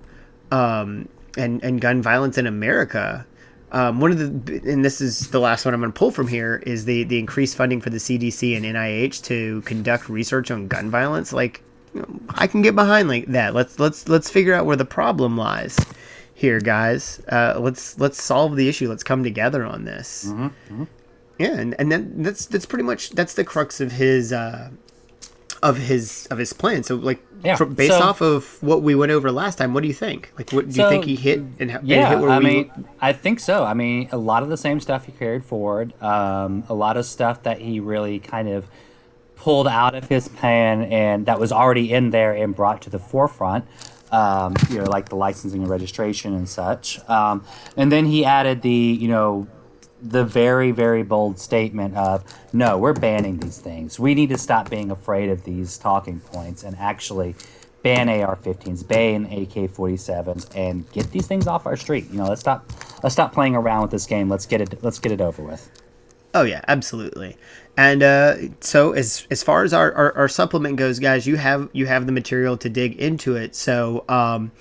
[0.50, 3.26] um, and and gun violence in America.
[3.72, 6.28] Um, one of the and this is the last one I'm going to pull from
[6.28, 10.68] here is the the increased funding for the CDC and NIH to conduct research on
[10.68, 11.32] gun violence.
[11.32, 13.54] Like, you know, I can get behind like that.
[13.54, 15.76] Let's let's let's figure out where the problem lies
[16.34, 17.20] here, guys.
[17.28, 18.88] Uh, let's let's solve the issue.
[18.88, 20.30] Let's come together on this.
[21.38, 24.70] Yeah, and and that's that's pretty much that's the crux of his uh,
[25.62, 26.82] of his of his plan.
[26.82, 29.82] So like Yeah, fr- based so- off of what we went over last time, what
[29.82, 30.32] do you think?
[30.36, 31.78] Like, what do you think he hit and how?
[31.78, 32.70] and Yeah, hit I we- mean,
[33.00, 33.64] I think so.
[33.64, 35.92] I mean, a lot of the same stuff he carried forward.
[36.02, 38.66] Um, a lot of stuff that he really kind of
[39.36, 42.98] pulled out of his pan and that was already in there and brought to the
[42.98, 43.64] forefront.
[44.12, 47.00] Um, you know, like the licensing and registration and such.
[47.08, 47.44] Um,
[47.76, 49.48] and then he added the, you know,
[50.02, 53.98] the very, very bold statement of, no, we're banning these things.
[53.98, 57.34] We need to stop being afraid of these talking points and actually
[57.82, 62.10] ban AR-15s, ban AK-47s, and get these things off our street.
[62.10, 62.70] You know, let's stop,
[63.02, 64.28] let's stop playing around with this game.
[64.28, 65.70] Let's get it, let's get it over with.
[66.34, 67.36] Oh yeah, absolutely.
[67.78, 71.70] And uh, so as as far as our, our, our supplement goes, guys, you have
[71.72, 73.54] you have the material to dig into it.
[73.54, 74.52] So um,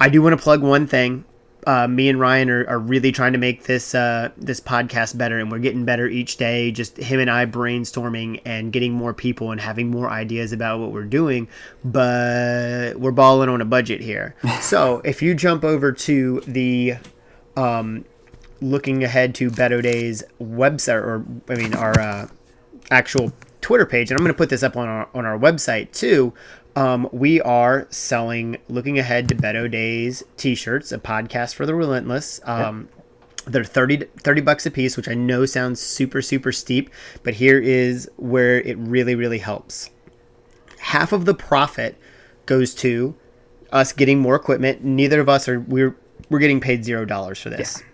[0.00, 1.24] I do want to plug one thing.
[1.66, 5.38] Uh, me and Ryan are, are really trying to make this uh, this podcast better,
[5.38, 6.70] and we're getting better each day.
[6.70, 10.92] Just him and I brainstorming and getting more people and having more ideas about what
[10.92, 11.48] we're doing.
[11.84, 14.34] But we're balling on a budget here.
[14.60, 16.96] so if you jump over to the
[17.56, 18.04] um,
[18.60, 22.28] looking ahead to Beto Day's website, or I mean our uh,
[22.90, 25.92] actual Twitter page, and I'm going to put this up on our on our website
[25.92, 26.34] too.
[26.76, 32.40] Um, we are selling looking ahead to Beto Days t-shirts, a podcast for the relentless.
[32.44, 32.88] Um,
[33.46, 36.90] They're 30, 30 bucks a piece, which I know sounds super, super steep,
[37.22, 39.90] but here is where it really, really helps.
[40.78, 41.96] Half of the profit
[42.46, 43.14] goes to
[43.72, 44.82] us getting more equipment.
[44.84, 45.96] Neither of us are we're
[46.30, 47.78] we're getting paid zero dollars for this.
[47.78, 47.93] We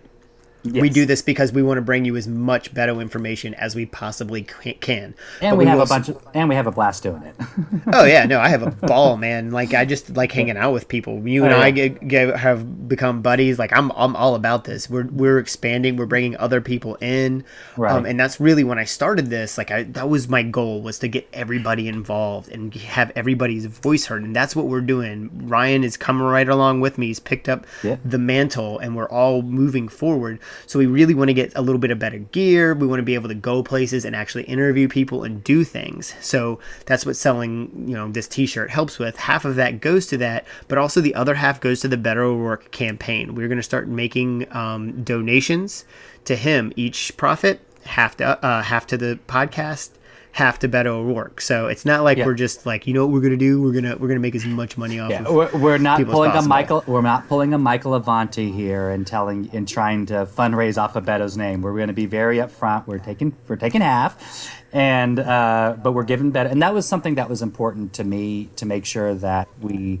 [0.63, 0.93] Yes.
[0.93, 4.43] do this because we want to bring you as much Beto information as we possibly
[4.43, 5.15] can.
[5.41, 7.35] and But we have a bunch of, and we have a blast doing it.
[7.93, 9.51] oh yeah, no, I have a ball, man.
[9.51, 11.27] Like I just like hanging out with people.
[11.27, 13.57] You and Oh, I get, get, have become buddies.
[13.59, 14.89] Like I'm, I'm all about this.
[14.89, 15.95] We're we're expanding.
[15.95, 17.43] We're bringing other people in,
[17.77, 17.91] Right.
[17.93, 19.57] um, and that's really when I started this.
[19.57, 24.05] Like I, that was my goal was to get everybody involved and have everybody's voice
[24.05, 25.29] heard, and that's what we're doing.
[25.47, 27.07] Ryan is coming right along with me.
[27.07, 27.97] He's picked up Yeah.
[28.05, 30.39] the mantle, and we're all moving forward.
[30.67, 32.73] So we really want to get a little bit of better gear.
[32.73, 36.15] We want to be able to go places and actually interview people and do things.
[36.21, 39.15] So that's what selling, you know, this T-shirt helps with.
[39.17, 42.17] Half of that goes to that, but also the other half goes to the Beto
[42.17, 43.35] O'Rourke campaign.
[43.35, 45.85] We're going to start making um, donations
[46.25, 46.71] to him.
[46.75, 49.91] Each profit half to uh, half to the podcast.
[50.33, 52.25] Half to Beto O'Rourke, so it's not like Yeah.
[52.25, 53.61] we're just like you know what we're gonna do.
[53.61, 55.09] We're gonna we're gonna make as much money off.
[55.09, 56.41] Yeah, of we're, we're not pulling a.
[56.41, 56.83] Michael.
[56.87, 61.03] We're not pulling a Michael Avenatti here and telling and trying to fundraise off of
[61.03, 61.61] Beto's name.
[61.61, 62.87] We're going to be very upfront.
[62.87, 67.15] We're taking we're taking half, and uh, but we're giving Beto, and that was something
[67.15, 69.99] that was important to me to make sure that we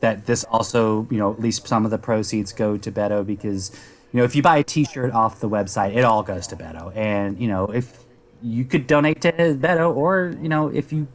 [0.00, 3.72] that this also you know at least some of the proceeds go to Beto because
[4.12, 6.94] you know if you buy a T-shirt off the website, it all goes to Beto,
[6.96, 8.03] and you know if
[8.44, 11.08] you could donate to Beto, or you know if you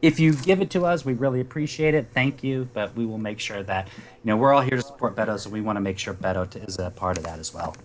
[0.00, 2.08] if you give it to us, we really appreciate it.
[2.14, 2.68] Thank you.
[2.72, 5.50] But we will make sure that you know we're all here to support Beto, so
[5.50, 7.76] we want to make sure Beto is a part of that as well.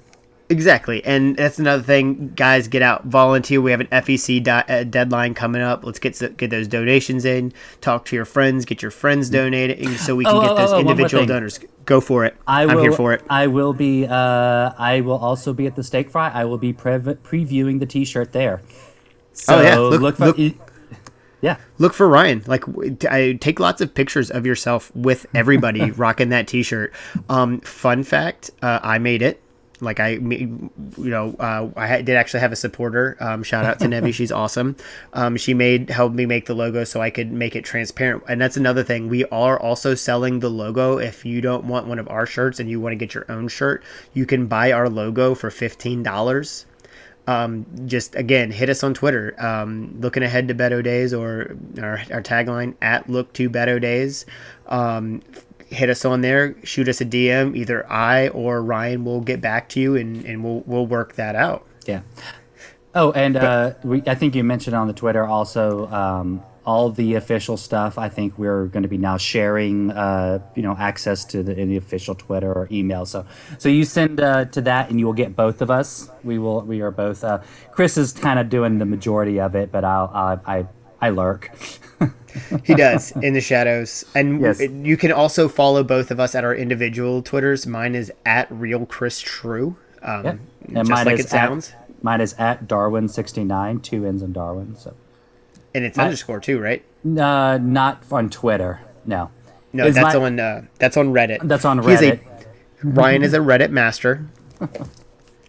[0.50, 2.70] Exactly, and that's another thing, guys.
[2.70, 3.60] Get out, volunteer.
[3.60, 5.84] We have an FEC di- uh, deadline coming up.
[5.84, 7.52] Let's get get those donations in.
[7.82, 8.64] Talk to your friends.
[8.64, 11.60] Get your friends donating so we can Oh, get oh, those oh, more individual donors.
[11.84, 12.38] Go for it.
[12.48, 13.24] I am will, here for it.
[13.30, 14.06] I will be.
[14.08, 16.30] Uh, I will also be at the steak fry.
[16.30, 18.62] I will be prev- previewing the T-shirt there.
[19.34, 19.78] So Oh, yeah.
[19.78, 20.26] Look- look, for.
[20.28, 20.56] look-
[21.41, 21.58] yeah.
[21.78, 22.41] Look for Ryan.
[22.48, 22.64] Like,
[23.12, 26.93] I take lots of pictures of yourself with everybody rocking that T-shirt.
[27.30, 29.41] Um, fun fact: uh, I made it.
[29.80, 33.18] Like I, you know, uh, I did actually have a supporter.
[33.20, 34.76] Um, shout out to Nevi, she's awesome.
[35.14, 38.24] Um, she made helped me make the logo so I could make it transparent.
[38.28, 39.10] And that's another thing.
[39.10, 40.98] We are also selling the logo.
[40.98, 43.48] If you don't want one of our shirts and you want to get your own
[43.48, 46.66] shirt, you can buy our logo for fifteen dollars
[47.28, 49.36] um, just again hit us on Twitter.
[49.38, 54.26] Um, looking ahead to Beto Days or our, our tagline at Look to Beto Days.
[54.66, 55.22] Um,
[55.70, 56.55] hit us on there.
[56.63, 57.55] Shoot us a DM.
[57.55, 61.36] Either I or Ryan will get back to you and, and we'll we'll work that
[61.36, 61.65] out.
[61.86, 62.01] Yeah.
[62.95, 67.13] Oh, and uh, we, I think you mentioned on the Twitter also um, all the
[67.13, 67.97] official stuff.
[67.97, 71.78] I think we're going to be now sharing, uh, you know, access to the, any
[71.78, 73.05] official Twitter or email.
[73.05, 73.26] So,
[73.59, 76.09] so you send uh, to that, and you will get both of us.
[76.24, 76.61] We will.
[76.61, 77.24] We are both.
[77.24, 77.41] Uh,
[77.72, 80.09] Chris is kind of doing the majority of it, but I'll.
[80.13, 80.57] I.
[80.57, 80.68] I,
[80.99, 81.51] I lurk.
[82.64, 84.60] He does in the shadows, and Yes.
[84.62, 87.66] you can also follow both of us at our individual Twitters.
[87.68, 89.76] Mine is at Real Chris True.
[90.04, 90.30] Um, Yeah.
[90.68, 94.06] And just mine like is it sounds, At, mine is at Darwin sixty nine, two
[94.06, 94.76] ends in Darwin.
[94.78, 94.94] So,
[95.74, 96.84] and it's underscore too, right?
[97.06, 98.82] uh, not on Twitter.
[99.06, 99.30] No.
[99.74, 101.40] No, Is that's my- on uh, that's on Reddit.
[101.48, 102.20] That's on He's a- Reddit.
[102.84, 104.26] Ryan is a Reddit master.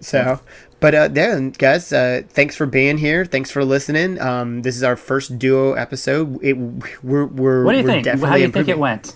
[0.01, 0.39] So,
[0.81, 3.24] but uh, then, guys, uh, thanks for being here.
[3.24, 4.20] Thanks for listening.
[4.20, 6.39] Um, this is our first duo episode.
[6.43, 6.55] It
[7.03, 8.07] we're we're What do you think?
[8.07, 9.14] How do you think it went?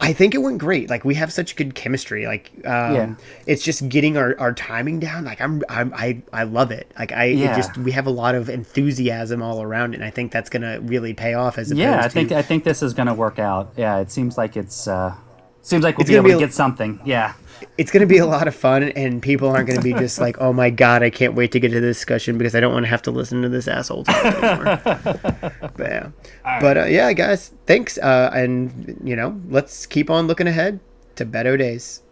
[0.00, 0.90] I think it went great.
[0.90, 2.26] Like we have such good chemistry.
[2.26, 3.14] Like um, Yeah.
[3.46, 5.24] it's just getting our, our timing down.
[5.24, 6.90] Like I'm, I'm I I love it.
[6.98, 7.52] Like I Yeah.
[7.52, 9.98] it just we have a lot of enthusiasm all around it.
[9.98, 12.42] And I think that's gonna really pay off as opposed Yeah, I to think I
[12.42, 13.72] think this is going to work out.
[13.76, 15.14] Yeah, it seems like it's uh,
[15.64, 17.00] seems like we'll It's be able be to a- get something.
[17.04, 17.32] Yeah,
[17.78, 20.20] it's going to be a lot of fun and people aren't going to be just
[20.20, 22.72] like oh my god i can't wait to get to the discussion because i don't
[22.72, 24.80] want to have to listen to this asshole talk anymore.
[25.76, 26.10] But yeah.
[26.60, 30.78] But uh, yeah guys thanks uh, and you know let's keep on looking ahead
[31.16, 32.02] to better days